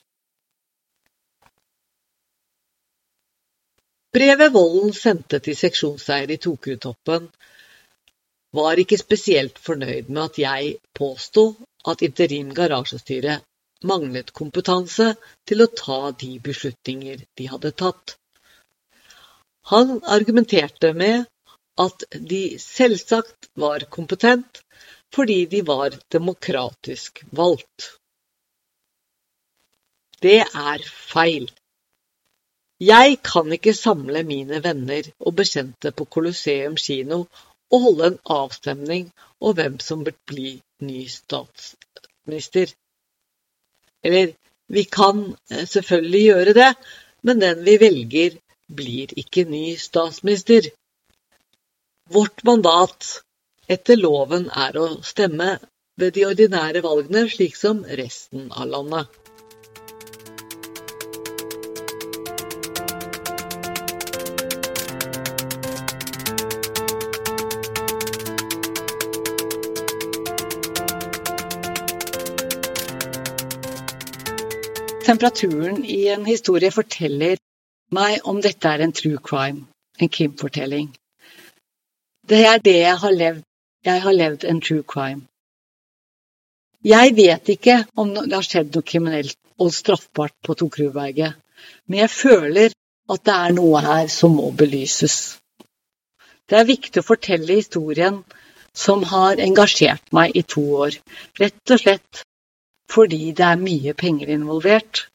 [4.12, 7.28] Brevet Volden sendte til seksjonseier i Tokerudtoppen,
[8.58, 11.44] var ikke spesielt fornøyd med at jeg påsto
[11.90, 13.36] at interim garasjestyre
[13.86, 15.12] manglet kompetanse
[15.48, 18.16] til å ta de beslutninger de hadde tatt.
[19.70, 21.28] Han argumenterte med
[21.80, 24.64] at de selvsagt var kompetent
[25.14, 27.99] fordi de var demokratisk valgt.
[30.22, 31.48] Det er feil.
[32.80, 37.24] Jeg kan ikke samle mine venner og bekjente på Colosseum kino
[37.70, 40.52] og holde en avstemning om hvem som bør bli
[40.84, 42.72] ny statsminister.
[44.04, 44.32] Eller,
[44.68, 46.70] vi kan eh, selvfølgelig gjøre det,
[47.22, 48.36] men den vi velger,
[48.76, 50.70] blir ikke ny statsminister.
[52.10, 53.10] Vårt mandat
[53.68, 55.56] etter loven er å stemme
[56.00, 59.19] ved de ordinære valgene, slik som resten av landet.
[75.10, 77.40] Temperaturen i en historie forteller
[77.96, 79.64] meg om dette er en true crime,
[79.98, 80.92] en krimfortelling.
[82.30, 83.40] Det er det jeg har levd.
[83.88, 85.24] Jeg har levd en true crime.
[86.86, 91.34] Jeg vet ikke om det har skjedd noe kriminelt og straffbart på Tokerudberget,
[91.88, 92.78] men jeg føler
[93.10, 95.20] at det er noe her som må belyses.
[96.46, 98.22] Det er viktig å fortelle historien
[98.86, 101.02] som har engasjert meg i to år,
[101.42, 102.26] rett og slett
[102.90, 105.06] fordi det er mye penger involvert,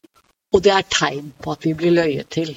[0.53, 2.53] og det er tegn på at vi blir løyet til.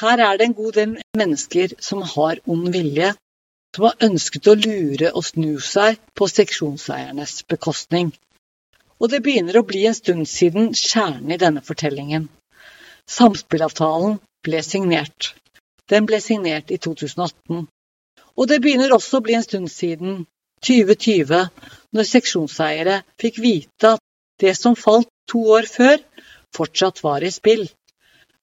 [0.00, 3.14] Her er det en god del mennesker som har ond vilje,
[3.74, 8.12] som har ønsket å lure og snu seg på seksjonseiernes bekostning.
[8.98, 12.28] Og det begynner å bli en stund siden kjernen i denne fortellingen.
[13.08, 15.32] Samspillavtalen ble signert.
[15.90, 17.66] Den ble signert i 2018.
[18.38, 20.26] Og det begynner også å bli en stund siden
[20.64, 21.42] 2020,
[21.94, 24.02] når seksjonseiere fikk vite at
[24.40, 25.98] det som falt to år før,
[26.54, 27.66] fortsatt var i spill.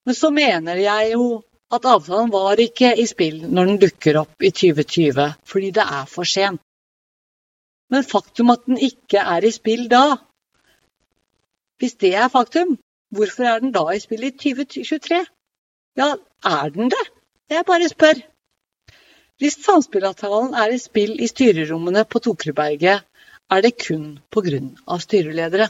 [0.06, 1.41] Men så mener jeg jo
[1.73, 6.06] at avtalen var ikke i spill når den dukker opp i 2020, fordi det er
[6.10, 6.62] for sent.
[7.89, 10.06] Men faktum at den ikke er i spill da
[11.78, 12.78] Hvis det er faktum,
[13.12, 15.25] hvorfor er den da i spill i 2023?
[15.99, 17.04] Ja, er den det?
[17.49, 18.21] Jeg bare spør.
[19.41, 23.04] Hvis samspillavtalen er i spill i styrerommene på Tokerudberget,
[23.52, 24.62] er det kun pga.
[25.00, 25.67] styreledere.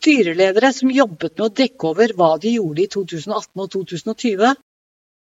[0.00, 4.54] Styreledere som jobbet med å dekke over hva de gjorde i 2018 og 2020.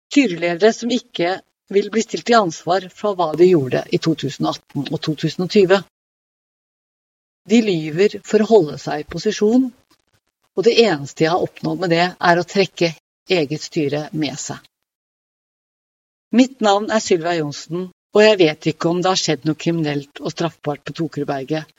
[0.10, 1.38] Styreledere som ikke
[1.74, 5.80] vil bli stilt til ansvar for hva de gjorde i 2018 og 2020.
[7.50, 9.70] De lyver for å holde seg i posisjon,
[10.56, 12.94] og det eneste de har oppnådd med det, er å trekke
[13.30, 14.62] eget styre med seg.
[16.34, 20.18] Mitt navn er Sylvia Johnsen, og jeg vet ikke om det har skjedd noe kriminelt
[20.18, 21.70] og straffbart på Tokerudberget,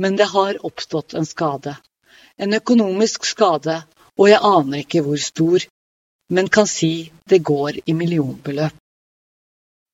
[0.00, 1.74] men det har oppstått en skade.
[2.40, 3.76] En økonomisk skade,
[4.16, 5.66] og jeg aner ikke hvor stor,
[6.32, 8.78] men kan si det går i millionbeløp.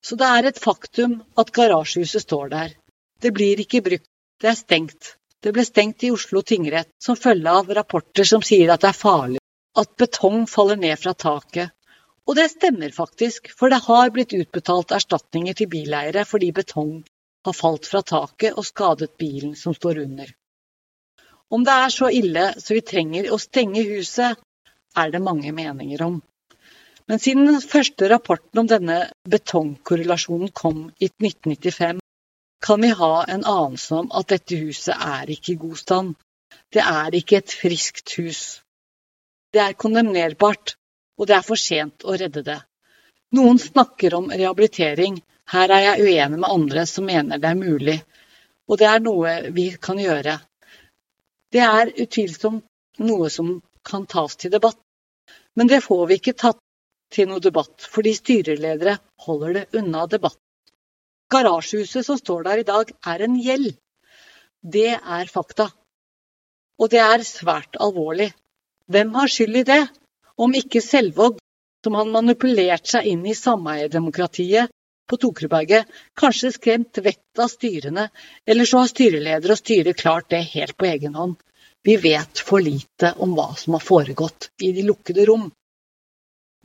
[0.06, 2.74] Så det er et faktum at garasjehuset står der.
[3.18, 4.06] Det blir ikke brukt,
[4.38, 5.16] det er stengt.
[5.42, 9.00] Det ble stengt i Oslo tingrett som følge av rapporter som sier at det er
[9.00, 9.42] farlig,
[9.74, 11.74] at betong faller ned fra taket,
[12.26, 16.96] og det stemmer faktisk, for det har blitt utbetalt erstatninger til bileiere fordi betong
[17.46, 20.32] har falt fra taket og skadet bilen som står under.
[21.54, 24.40] Om det er så ille så vi trenger å stenge huset,
[24.96, 26.16] er det mange meninger om.
[27.06, 28.96] Men siden den første rapporten om denne
[29.30, 32.00] betongkorrelasjonen kom i 1995,
[32.66, 36.14] kan vi ha en anelse om at dette huset er ikke i god stand.
[36.74, 38.40] Det er ikke et friskt hus.
[39.54, 40.74] Det er kondemnerbart,
[41.16, 42.58] og det er for sent å redde det.
[43.36, 45.18] Noen snakker om rehabilitering.
[45.50, 47.96] Her er jeg uenig med andre som mener det er mulig,
[48.66, 50.38] og det er noe vi kan gjøre.
[51.52, 52.66] Det er utvilsomt
[53.06, 54.78] noe som kan tas til debatt,
[55.54, 56.58] men det får vi ikke tatt
[57.14, 58.96] til noe debatt, fordi styreledere
[59.26, 60.38] holder det unna debatt.
[61.30, 63.76] Garasjehuset som står der i dag, er en gjeld.
[64.62, 65.68] Det er fakta.
[66.78, 68.32] Og det er svært alvorlig.
[68.90, 69.80] Hvem har skyld i det,
[70.36, 71.38] om ikke Selvåg,
[71.84, 74.72] som han manipulert seg inn i sameierdemokratiet
[75.06, 75.86] på Tokerudberget,
[76.18, 78.08] kanskje skremt vettet av styrene,
[78.46, 81.36] eller så har styreleder og styre klart det helt på egen hånd.
[81.86, 85.46] Vi vet for lite om hva som har foregått i de lukkede rom.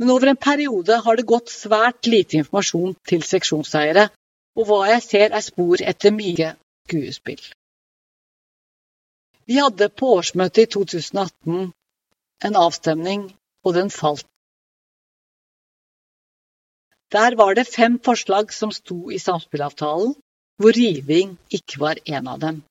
[0.01, 4.07] Men over en periode har det gått svært lite informasjon til seksjonseiere,
[4.57, 6.55] og hva jeg ser er spor etter mye
[6.87, 7.43] skuespill.
[9.45, 11.69] Vi hadde på årsmøtet i 2018
[12.47, 13.29] en avstemning,
[13.63, 14.27] og den falt.
[17.11, 20.13] Der var det fem forslag som sto i samspillavtalen,
[20.61, 22.61] hvor riving ikke var en av dem.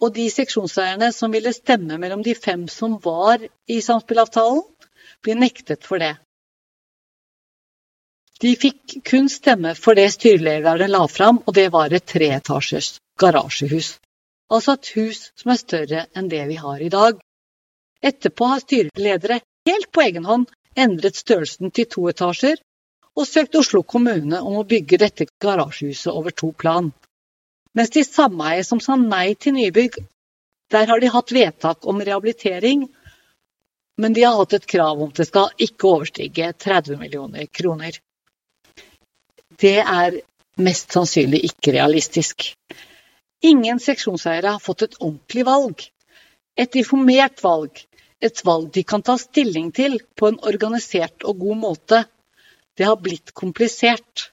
[0.00, 4.64] Og de seksjonseierne som ville stemme mellom de fem som var i samspillavtalen,
[5.24, 6.14] ble nektet for det.
[8.40, 13.98] De fikk kun stemme for det styrelederne la fram, og det var et treetasjers garasjehus.
[14.50, 17.20] Altså et hus som er større enn det vi har i dag.
[18.02, 20.48] Etterpå har styreledere helt på egen hånd
[20.78, 22.56] endret størrelsen til to etasjer,
[23.18, 26.92] og søkt Oslo kommune om å bygge dette garasjehuset over to plan.
[27.76, 29.98] Mens de sameie som sa nei til nybygg,
[30.70, 32.86] der har de hatt vedtak om rehabilitering,
[34.00, 37.98] men de har hatt et krav om at det skal ikke overstige 30 millioner kroner.
[39.60, 40.20] Det er
[40.62, 42.52] mest sannsynlig ikke realistisk.
[43.44, 45.84] Ingen seksjonseiere har fått et ordentlig valg.
[46.56, 47.82] Et informert valg.
[48.20, 52.02] Et valg de kan ta stilling til på en organisert og god måte.
[52.76, 54.30] Det har blitt komplisert.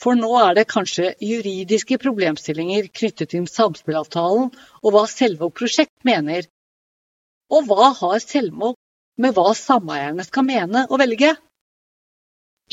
[0.00, 6.46] For nå er det kanskje juridiske problemstillinger knyttet til samspillavtalen og hva Selvåg prosjekt mener.
[7.50, 8.78] Og hva har Selvåg
[9.22, 11.34] med hva sameierne skal mene og velge?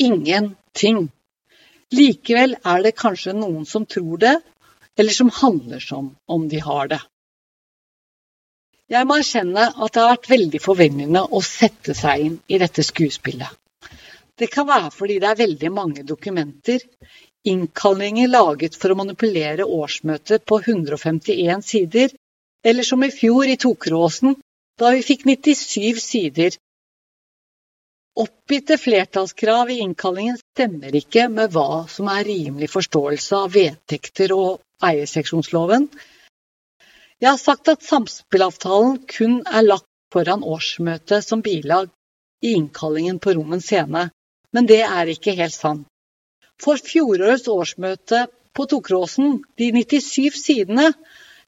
[0.02, 1.06] Ingenting.
[1.92, 4.36] Likevel er det kanskje noen som tror det,
[4.98, 7.02] eller som handler som om de har det.
[8.92, 12.84] Jeg må erkjenne at det har vært veldig forvirrende å sette seg inn i dette
[12.84, 13.48] skuespillet.
[14.36, 16.82] Det kan være fordi det er veldig mange dokumenter,
[17.48, 22.12] innkallinger laget for å manipulere årsmøtet på 151 sider,
[22.64, 24.36] eller som i fjor i Tokeråsen,
[24.78, 26.58] da vi fikk 97 sider.
[28.22, 34.60] Oppgitte flertallskrav i innkallingen stemmer ikke med hva som er rimelig forståelse av vedtekter og
[34.84, 35.88] eierseksjonsloven.
[37.22, 41.86] Jeg har sagt at samspillavtalen kun er lagt foran årsmøtet som bilag
[42.42, 44.08] i innkallingen på Rommen scene,
[44.50, 45.84] men det er ikke helt sant.
[46.58, 50.88] For fjorårets årsmøte på Tokråsen, de 97 sidene,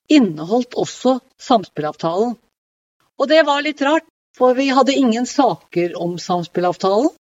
[0.07, 2.37] inneholdt også samspillavtalen.
[3.19, 4.07] Og det var litt rart,
[4.39, 7.11] for vi hadde ingen saker om samspillavtalen.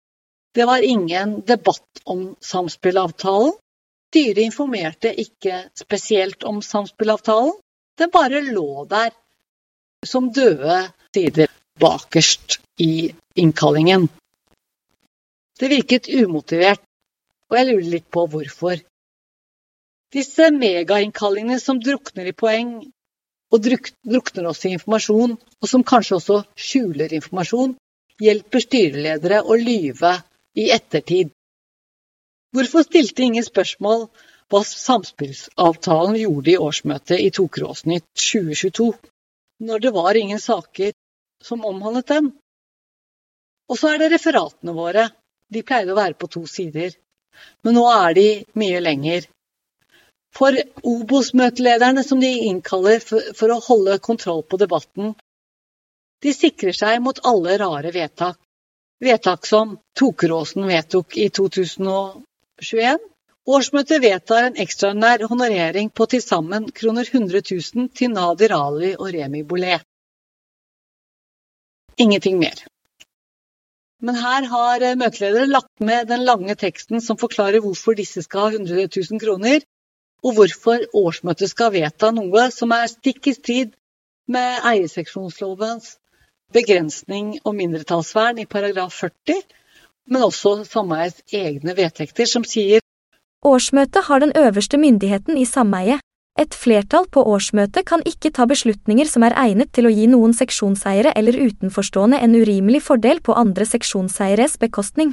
[0.54, 3.54] Det var ingen debatt om samspillavtalen.
[4.14, 7.56] Styret informerte ikke spesielt om samspillavtalen.
[7.98, 9.12] Den bare lå der
[10.06, 10.80] som døde
[11.14, 14.08] sider bakerst i innkallingen.
[15.60, 16.82] Det virket umotivert,
[17.50, 18.80] og jeg lurer litt på hvorfor.
[20.14, 22.74] Disse megainnkallingene som drukner i poeng
[23.54, 27.76] og drukner også i informasjon, og som kanskje også skjuler informasjon,
[28.22, 30.16] hjelper styreledere å lyve
[30.58, 31.30] i ettertid.
[32.54, 34.08] Hvorfor stilte ingen spørsmål
[34.52, 38.92] hva samspillsavtalen gjorde i årsmøtet i Tokeråsen i 2022,
[39.64, 40.92] når det var ingen saker
[41.42, 42.32] som omhandlet den?
[43.70, 45.08] Og så er det referatene våre.
[45.52, 46.92] De pleide å være på to sider,
[47.64, 48.28] men nå er de
[48.60, 49.28] mye lenger.
[50.34, 55.14] For Obos-møtelederne som de innkaller for å holde kontroll på debatten,
[56.24, 58.38] de sikrer seg mot alle rare vedtak.
[59.04, 62.24] Vedtak som Tokeråsen vedtok i 2000
[62.62, 62.98] 21.
[63.44, 69.10] Årsmøtet vedtar en ekstraordinær honorering på til sammen kroner 100 000 til Nadir Ali og
[69.12, 69.82] Remi Bolet.
[72.00, 72.62] Ingenting mer.
[74.00, 78.46] Men her har eh, møteledere lagt med den lange teksten som forklarer hvorfor disse skal
[78.46, 79.60] ha 100 000 kroner,
[80.24, 83.76] og hvorfor årsmøtet skal vedta noe som er stikk i strid
[84.26, 85.98] med eierseksjonslovens
[86.56, 89.44] begrensning og mindretallsvern i paragraf 40
[90.10, 92.83] men også sameiets egne vedtekter, som sier
[93.44, 96.00] Årsmøtet har den øverste myndigheten i sameiet.
[96.40, 100.32] Et flertall på årsmøtet kan ikke ta beslutninger som er egnet til å gi noen
[100.34, 105.12] seksjonseiere eller utenforstående en urimelig fordel på andre seksjonseieres bekostning.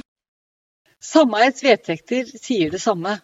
[1.02, 3.18] Sameiets vedtekter sier det samme.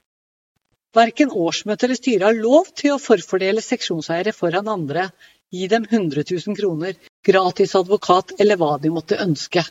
[0.94, 5.08] Verken årsmøtet eller styret har lov til å forfordele seksjonseiere foran andre,
[5.50, 6.94] gi dem 100 000 kroner,
[7.24, 9.64] gratis advokat eller hva de måtte ønske.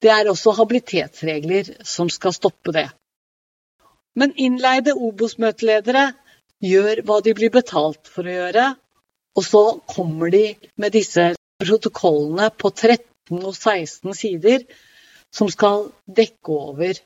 [0.00, 2.88] Det er også habilitetsregler som skal stoppe det.
[4.18, 6.10] Men innleide Obos-møteledere
[6.64, 8.64] gjør hva de blir betalt for å gjøre,
[9.38, 11.30] Og så kommer de med disse
[11.62, 14.64] protokollene på 13 og 16 sider
[15.30, 15.86] som skal
[16.20, 16.98] dekke over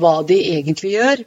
[0.00, 1.24] hva de egentlig gjør,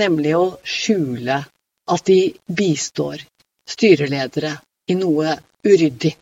[0.00, 1.42] nemlig å skjule
[1.90, 3.26] at de bistår
[3.68, 4.56] styreledere
[4.90, 5.36] i noe
[5.66, 6.14] uryddig.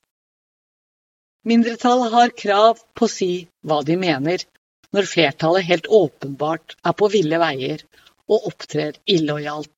[1.48, 3.32] Mindretallet har krav på å si
[3.64, 4.42] hva de mener,
[4.92, 7.84] når flertallet helt åpenbart er på ville veier
[8.29, 9.70] og opptrer illojalt.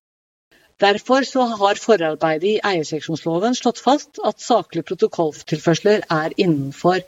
[0.81, 1.27] Derfor
[1.61, 7.03] har forarbeidet i eierseksjonsloven slått fast at saklige protokolltilførsler er innenfor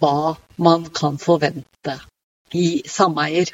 [0.00, 1.98] hva man kan forvente
[2.58, 3.52] i sameier.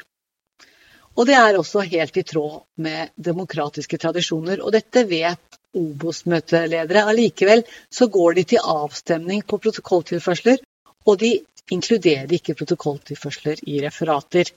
[1.19, 7.03] Og det er også helt i tråd med demokratiske tradisjoner, og dette vet Obos-møteledere.
[7.11, 7.61] Allikevel
[7.93, 10.63] så går de til avstemning på protokolltilførsler,
[11.05, 11.35] og de
[11.69, 14.49] inkluderer ikke protokolltilførsler i referater.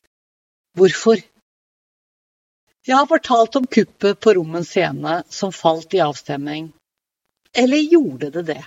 [0.79, 1.21] Hvorfor?
[2.83, 6.73] Jeg har fortalt om kuppet på Rommens scene som falt i avstemning.
[7.55, 8.63] Eller gjorde det det?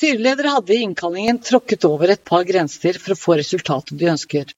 [0.00, 4.50] Styreleder hadde i innkallingen tråkket over et par grenser for å få resultatet de ønsker.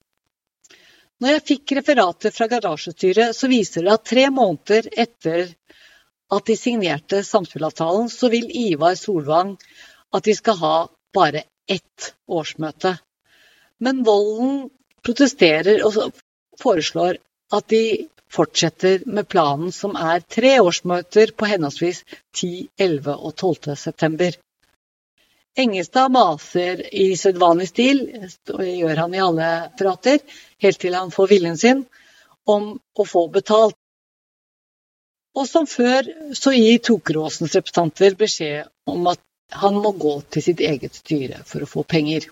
[1.21, 5.53] Når jeg fikk referatet fra garasjestyret, så viser det at tre måneder etter
[6.33, 9.59] at de signerte samspillavtalen, så vil Ivar Solvang
[10.17, 10.75] at de skal ha
[11.15, 12.97] bare ett årsmøte.
[13.85, 14.71] Men Volden
[15.05, 16.17] protesterer og
[16.65, 17.21] foreslår
[17.57, 17.85] at de
[18.35, 22.03] fortsetter med planen som er tre årsmøter på henholdsvis
[22.35, 23.77] 10, 11 og 12.
[23.79, 24.35] september.
[25.55, 28.01] Engestad maser i sedvanlig stil,
[28.51, 30.19] det gjør han i alle prater,
[30.65, 31.85] helt til han får viljen sin,
[32.51, 33.79] om å få betalt.
[35.35, 39.23] Og som før så gir Tokeråsens representanter beskjed om at
[39.55, 42.27] han må gå til sitt eget styre for å få penger.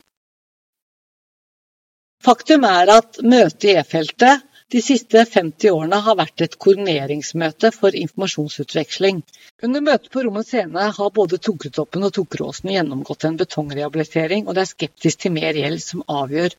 [2.22, 7.92] Faktum er at møtet i E-feltet de siste 50 årene har vært et koordineringsmøte for
[7.98, 9.18] informasjonsutveksling.
[9.66, 14.64] Under møtet på Rommet scene har både Tokertoppen og Tokeråsen gjennomgått en betongrehabilitering, og det
[14.64, 16.56] er skeptisk til mer gjeld som avgjør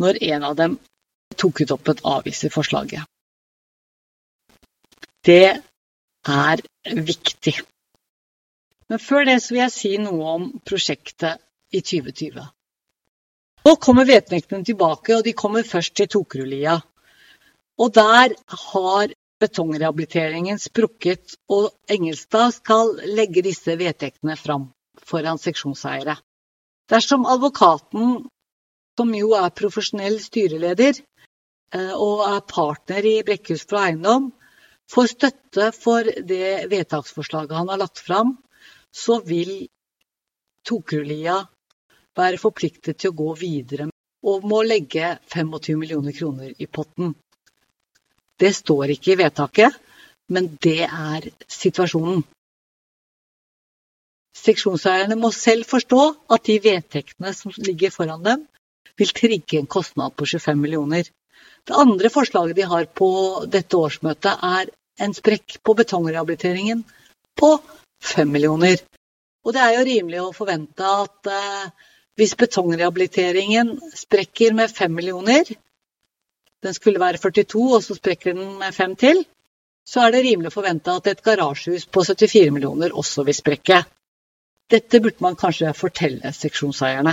[0.00, 0.78] når en av dem,
[1.36, 3.04] Tokertoppen, avviser forslaget.
[5.24, 5.60] Det
[6.24, 7.54] er viktig.
[8.88, 11.40] Men før det vil jeg si noe om prosjektet
[11.74, 12.40] i 2020.
[13.64, 16.80] Nå kommer vedtektene tilbake, og de kommer først til Tokerudlia.
[17.78, 18.34] Og der
[18.68, 24.68] har betongrehabiliteringen sprukket, og Engelstad skal legge disse vedtektene fram
[25.04, 26.16] foran seksjonseiere.
[26.90, 28.24] Dersom advokaten,
[28.98, 34.30] som jo er profesjonell styreleder eh, og er partner i Brekkhus for eiendom,
[34.90, 38.36] får støtte for det vedtaksforslaget han har lagt fram,
[38.94, 39.66] så vil
[40.64, 41.40] Tokerudlia
[42.16, 43.88] være forpliktet til å gå videre
[44.24, 47.12] og må legge 25 millioner kroner i potten.
[48.40, 49.76] Det står ikke i vedtaket,
[50.28, 52.24] men det er situasjonen.
[54.34, 56.00] Seksjonseierne må selv forstå
[56.34, 58.46] at de vedtektene som ligger foran dem,
[58.98, 61.06] vil trigge en kostnad på 25 millioner.
[61.66, 63.10] Det andre forslaget de har på
[63.50, 64.70] dette årsmøtet, er
[65.04, 66.84] en sprekk på betongrehabiliteringen
[67.38, 67.56] på
[68.04, 68.82] 5 millioner.
[69.44, 71.64] Og det er jo rimelig å forvente at eh,
[72.18, 75.48] hvis betongrehabiliteringen sprekker med 5 millioner,
[76.64, 79.24] den skulle være 42 og så sprekker den med fem til,
[79.84, 83.82] så er det rimelig å forvente at et garasjehus på 74 millioner også vil sprekke.
[84.72, 87.12] Dette burde man kanskje fortelle seksjonseierne.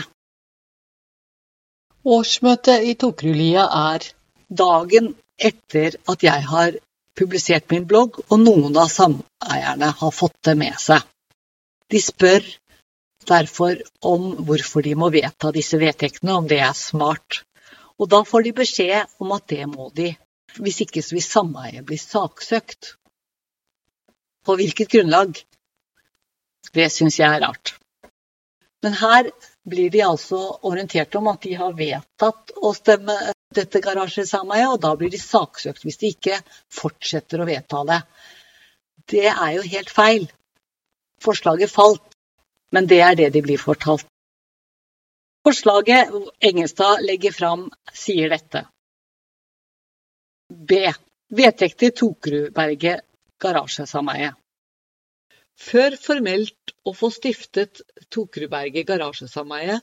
[2.02, 4.08] Årsmøtet i Tokerudlia er
[4.48, 6.80] dagen etter at jeg har
[7.18, 11.04] publisert min blogg, og noen av sameierne har fått det med seg.
[11.92, 12.48] De spør
[13.28, 17.44] derfor om hvorfor de må vedta disse vedtektene, om det er smart.
[18.02, 20.10] Og da får de beskjed om at det må de,
[20.58, 22.96] hvis ikke så vil sameiet bli saksøkt.
[24.42, 25.38] På hvilket grunnlag?
[26.74, 27.76] Det syns jeg er rart.
[28.82, 29.30] Men her
[29.70, 33.18] blir de altså orientert om at de har vedtatt å stemme
[33.54, 36.40] dette garasjesameiet, og da blir de saksøkt hvis de ikke
[36.74, 38.00] fortsetter å vedta det.
[39.12, 40.26] Det er jo helt feil.
[41.22, 42.16] Forslaget falt,
[42.74, 44.08] men det er det de blir fortalt.
[45.44, 48.68] Forslaget Engelstad legger fram, sier dette.
[50.50, 50.92] B.
[51.34, 53.02] Vedtekter Tokerudberget
[53.42, 54.36] garasjesameie.
[55.58, 57.82] Før formelt å få stiftet
[58.14, 59.80] Tokerudberget garasjesameie,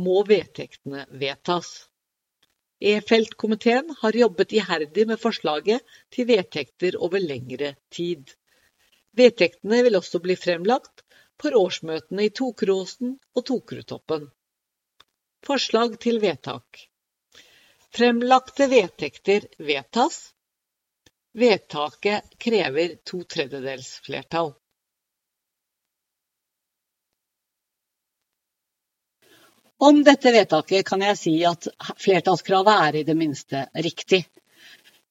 [0.00, 1.68] må vedtektene vedtas.
[2.80, 8.32] E-feltkomiteen har jobbet iherdig med forslaget til vedtekter over lengre tid.
[9.16, 11.04] Vedtektene vil også bli fremlagt
[11.40, 14.28] for årsmøtene i Tokeråsen og Tokerudtoppen.
[15.46, 16.80] Forslag til vedtak.
[17.94, 20.32] Fremlagte vedtekter vedtas.
[21.38, 24.50] Vedtaket krever to tredjedels flertall.
[29.78, 31.68] Om dette vedtaket kan jeg si at
[32.00, 34.24] flertallskravet er i det minste riktig.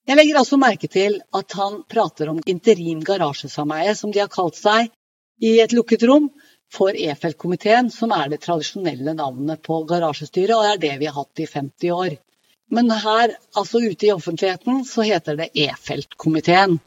[0.05, 4.59] Jeg legger også merke til at han prater om interim garasjesameie, som de har kalt
[4.59, 4.91] seg,
[5.39, 6.27] i et lukket rom,
[6.75, 11.41] for E-feltkomiteen, som er det tradisjonelle navnet på garasjestyret, og er det vi har hatt
[11.43, 12.17] i 50 år.
[12.75, 16.79] Men her, altså ute i offentligheten, så heter det E-feltkomiteen.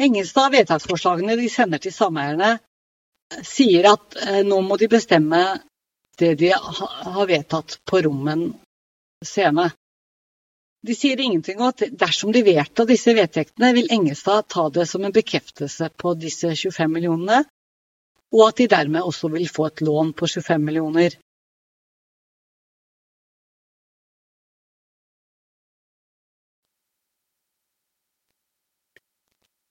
[0.00, 2.56] Engelstad vedtaksforslagene de sender til sameierne,
[3.46, 5.44] sier at eh, nå må de bestemme
[6.18, 8.48] det de har vedtatt på Rommen
[9.24, 9.70] scene.
[10.84, 15.04] De sier ingenting om at dersom de vedtar disse vedtektene, vil Engelstad ta det som
[15.04, 17.44] en bekreftelse på disse 25 millionene,
[18.34, 21.14] og at de dermed også vil få et lån på 25 millioner.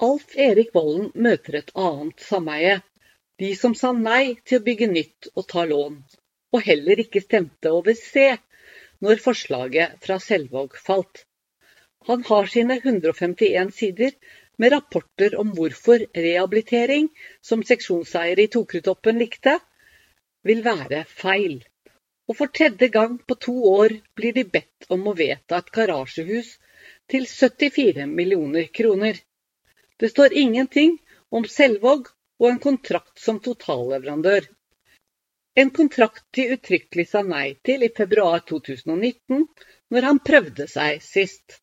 [0.03, 2.79] Alf Erik Vollen møter et annet sameie,
[3.39, 5.99] de som sa nei til å bygge nytt og ta lån,
[6.55, 8.25] og heller ikke stemte over C
[9.03, 11.23] når forslaget fra Selvåg falt.
[12.09, 14.11] Han har sine 151 sider
[14.63, 17.09] med rapporter om hvorfor rehabilitering,
[17.43, 19.57] som seksjonseier i Tokrutoppen likte,
[20.47, 21.57] vil være feil.
[22.31, 26.53] Og for tredje gang på to år blir de bedt om å vedta et garasjehus
[27.11, 29.19] til 74 millioner kroner.
[29.99, 30.95] Det står ingenting
[31.27, 32.07] om Selvåg
[32.39, 34.47] og en kontrakt som totalleverandør.
[35.59, 39.43] En kontrakt de uttrykkelig sa nei til i februar 2019,
[39.91, 41.59] når han prøvde seg sist.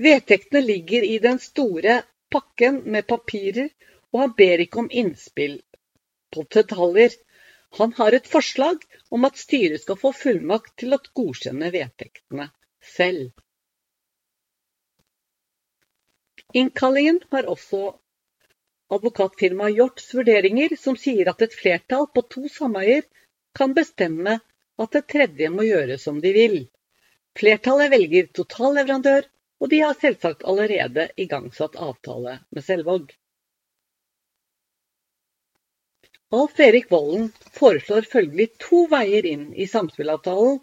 [0.00, 3.68] Vedtektene ligger i den store pakken med papirer,
[4.12, 5.58] og han ber ikke om innspill
[6.34, 7.12] på detaljer.
[7.78, 8.82] Han har et forslag
[9.14, 12.48] om at styret skal få fullmakt til å godkjenne vedtektene
[12.96, 13.30] selv.
[16.56, 17.82] Innkallingen har også
[18.90, 23.04] advokatfirmaet Hjorts vurderinger, som sier at et flertall på to sameier
[23.54, 24.40] kan bestemme
[24.80, 26.56] at det tredje må gjøre som de vil.
[27.38, 29.28] Flertallet velger totalleverandør,
[29.60, 33.12] og de har selvsagt allerede igangsatt avtale med Selvåg.
[36.32, 40.60] Alf Erik Volden foreslår følgelig to veier inn i samspillavtalen.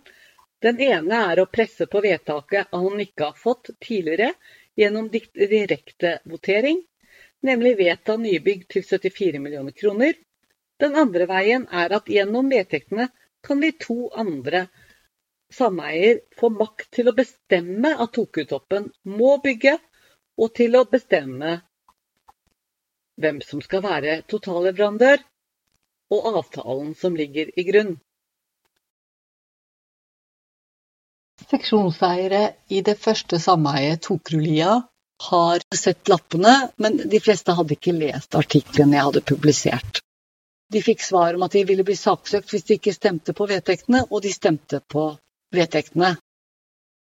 [0.63, 4.31] Den ene er å presse på vedtaket han ikke har fått tidligere
[4.79, 6.79] gjennom direkte votering,
[7.43, 10.15] nemlig vedta nybygg til 74 millioner kroner.
[10.79, 13.09] Den andre veien er at gjennom vedtektene
[13.45, 14.67] kan de to andre
[15.53, 19.77] sameier får makt til å bestemme at Tokutoppen må bygge,
[20.37, 21.57] og til å bestemme
[23.17, 25.23] hvem som skal være totalleverandør,
[26.13, 27.95] og avtalen som ligger i grunn.
[31.47, 32.43] Seksjonseiere
[32.73, 34.77] i det første sameiet Tokrulia
[35.29, 40.01] har sett lappene, men de fleste hadde ikke lest artikkelen jeg hadde publisert.
[40.69, 44.03] De fikk svar om at de ville bli saksøkt hvis de ikke stemte på vedtektene,
[44.11, 45.09] og de stemte på
[45.55, 46.15] vedtektene.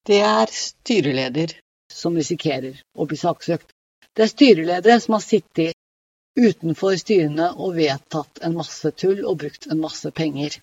[0.05, 1.55] Det er styreleder
[1.91, 3.71] som risikerer å bli saksøkt.
[4.15, 5.75] Det er styreledere som har sittet
[6.35, 10.59] utenfor styrene og vedtatt en masse tull og brukt en masse penger.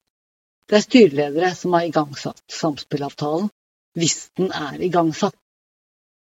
[0.69, 3.51] Det er styreledere som har igangsatt samspillavtalen,
[3.99, 5.37] hvis den er igangsatt.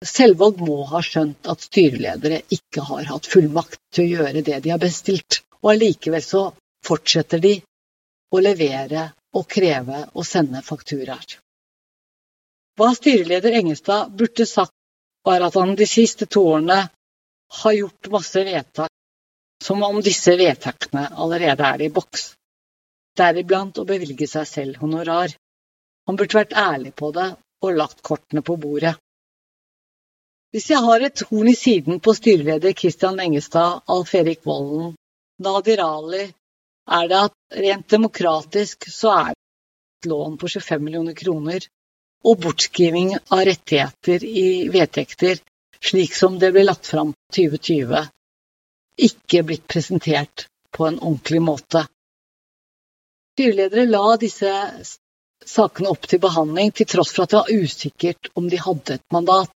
[0.03, 4.73] Selvåg må ha skjønt at styreledere ikke har hatt fullmakt til å gjøre det de
[4.73, 6.47] har bestilt, og allikevel så
[6.83, 7.53] fortsetter de
[8.33, 11.37] å levere og kreve og sende fakturaer.
[12.77, 14.73] Hva styreleder Engestad burde sagt,
[15.23, 16.79] var at han de siste to årene
[17.61, 18.91] har gjort masse vedtak,
[19.63, 22.33] som om disse vedtakene allerede er i boks,
[23.17, 25.31] deriblant å bevilge seg selv honorar.
[26.07, 27.29] Han burde vært ærlig på det
[27.63, 28.97] og lagt kortene på bordet.
[30.53, 34.91] Hvis jeg har et horn i siden på styreleder Kristian Engestad, Alf Erik Volden,
[35.41, 36.27] Nadir Ali,
[36.89, 39.39] er det at rent demokratisk så er det
[40.03, 41.67] et lån på 25 millioner kroner
[42.23, 45.39] og bortskriving av rettigheter i vedtekter,
[45.83, 48.07] slik som det ble lagt fram 2020,
[49.07, 51.83] ikke blitt presentert på en ordentlig måte.
[53.33, 54.53] Styreledere la disse
[55.43, 59.05] sakene opp til behandling til tross for at det var usikkert om de hadde et
[59.11, 59.51] mandat.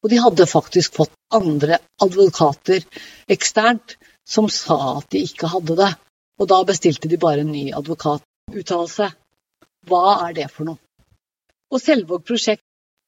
[0.00, 2.86] Og de hadde faktisk fått andre advokater
[3.30, 5.90] eksternt som sa at de ikke hadde det.
[6.40, 9.10] Og da bestilte de bare en ny advokatuttalelse.
[9.88, 10.80] Hva er det for noe?
[11.70, 12.64] Og Selvåg prosjekt,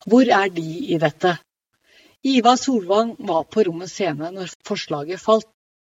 [0.06, 1.36] hvor er de i dette?
[2.22, 5.48] Ivar Solvang var på rommets scene når forslaget falt,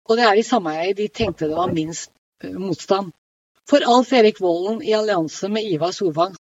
[0.10, 2.10] og det er i sameiet de tenkte det var minst
[2.42, 3.12] eh, motstand.
[3.70, 6.36] For Alf Erik Volden i allianse med Ivar Solvang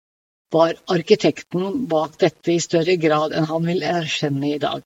[0.52, 4.84] var arkitekten bak dette i større grad enn han vil erkjenne i dag.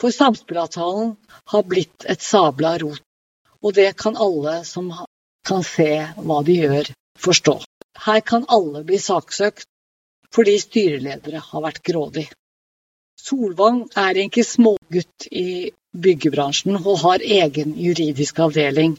[0.00, 1.16] For samspillavtalen
[1.52, 3.02] har blitt et sabla rot,
[3.62, 4.90] og det kan alle som
[5.46, 7.58] kan se hva de gjør, forstå.
[8.06, 9.68] Her kan alle bli saksøkt
[10.32, 12.24] fordi styreledere har vært grådig.
[13.20, 18.96] Solvang er ikke smågutt i byggebransjen og har egen juridisk avdeling.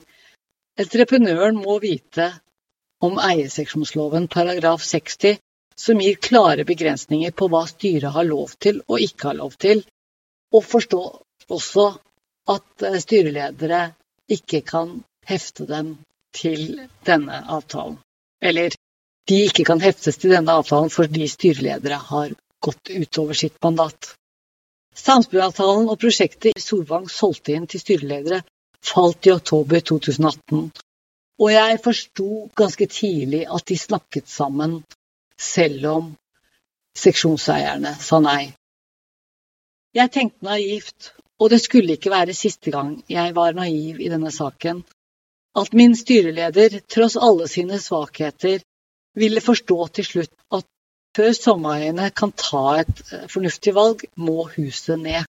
[0.79, 2.29] Entreprenøren må vite
[3.03, 5.41] om eierseksjonsloven paragraf 60,
[5.75, 9.83] som gir klare begrensninger på hva styret har lov til og ikke har lov til,
[10.53, 11.01] og forstå
[11.51, 11.87] også
[12.53, 13.81] at eh, styreledere
[14.31, 15.97] ikke kan hefte dem
[16.35, 17.99] til denne avtalen.
[18.41, 18.75] Eller
[19.29, 24.15] de ikke kan heftes til denne avtalen fordi styreledere har gått utover sitt mandat.
[24.95, 28.43] Samspillavtalen og prosjektet Solvang solgte inn til styreledere
[28.83, 30.67] falt i oktober 2018,
[31.39, 34.81] og jeg forsto ganske tidlig at de snakket sammen,
[35.39, 36.11] selv om
[36.99, 38.51] seksjonseierne sa nei.
[39.95, 41.13] Jeg tenkte naivt,
[41.43, 44.83] og det skulle ikke være siste gang jeg var naiv i denne saken,
[45.59, 48.63] at min styreleder, tross alle sine svakheter,
[49.19, 50.65] ville forstå til slutt at
[51.17, 55.27] før sommerøyene kan ta et eh, fornuftig valg, må huset ned.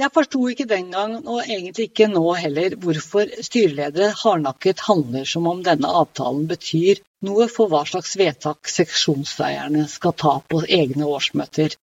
[0.00, 5.48] Jeg forsto ikke den gang, og egentlig ikke nå heller, hvorfor styreledere hardnakket handler som
[5.50, 11.76] om denne avtalen betyr noe for hva slags vedtak seksjonseierne skal ta på egne årsmøter.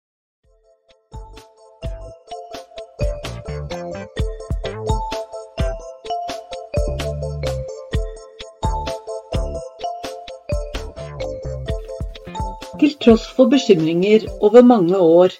[13.08, 15.32] Tross for bekymringer over mange år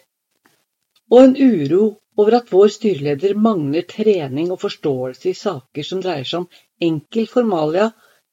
[1.13, 1.81] og en uro
[2.23, 6.47] over at vår styreleder mangler trening og forståelse i saker som dreier seg om
[6.87, 7.91] enkel formalia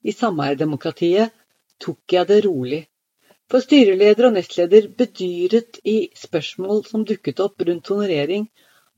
[0.07, 1.33] i sameierdemokratiet,
[1.83, 2.79] tok jeg det rolig.
[3.51, 8.45] For styreleder og nestleder bedyret i spørsmål som dukket opp rundt honorering,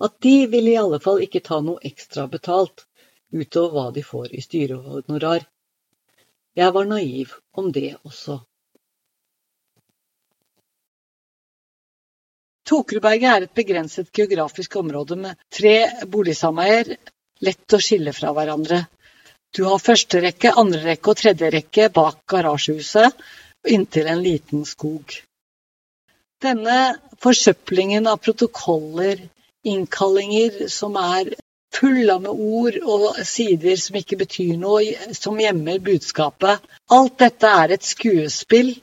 [0.05, 2.85] at de ville i alle fall ikke ta noe ekstra betalt
[3.33, 5.49] utover hva de får i styrehonorar.
[6.61, 8.37] Jeg var naiv om det også.
[12.67, 15.75] Tokerudberget er et begrenset geografisk område med tre
[16.11, 16.97] boligsameier,
[17.45, 18.81] lett å skille fra hverandre.
[19.55, 23.15] Du har første rekke, andre rekke og tredje rekke bak garasjehuset,
[23.71, 25.15] inntil en liten skog.
[26.43, 29.23] Denne forsøplingen av protokoller,
[29.65, 31.31] innkallinger som er
[31.73, 36.61] fulle med ord og sider som ikke betyr noe, som gjemmer budskapet.
[36.93, 38.75] Alt dette er et skuespill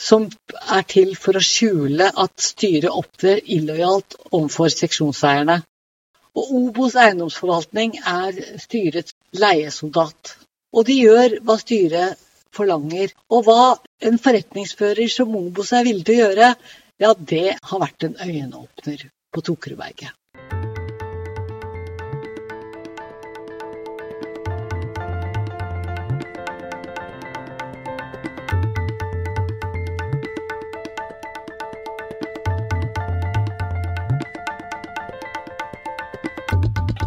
[0.00, 0.28] som
[0.76, 5.60] er til for å skjule at styret opptrer illojalt overfor seksjonseierne.
[6.38, 10.36] Og Obos eiendomsforvaltning er styrets leiesoldat.
[10.72, 12.20] Og de gjør hva styret
[12.54, 13.12] forlanger.
[13.34, 13.64] Og hva
[14.06, 16.54] en forretningsfører som Obos er villig til å gjøre,
[17.00, 20.14] ja, det har vært en øyenåpner på Tokerudberget.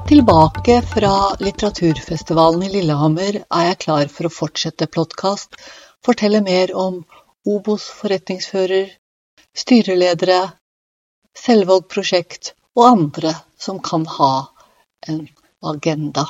[0.06, 5.56] Tilbake fra litteraturfestivalen i Lillehammer er jeg klar for å fortsette podkast,
[6.04, 6.98] fortelle mer om
[7.48, 8.90] Obos forretningsfører,
[9.56, 10.42] styreledere,
[11.40, 14.34] Selvåg prosjekt og andre som kan ha
[15.08, 15.22] en
[15.72, 16.26] agenda.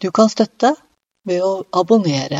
[0.00, 0.72] Du kan støtte
[1.28, 2.38] ved å abonnere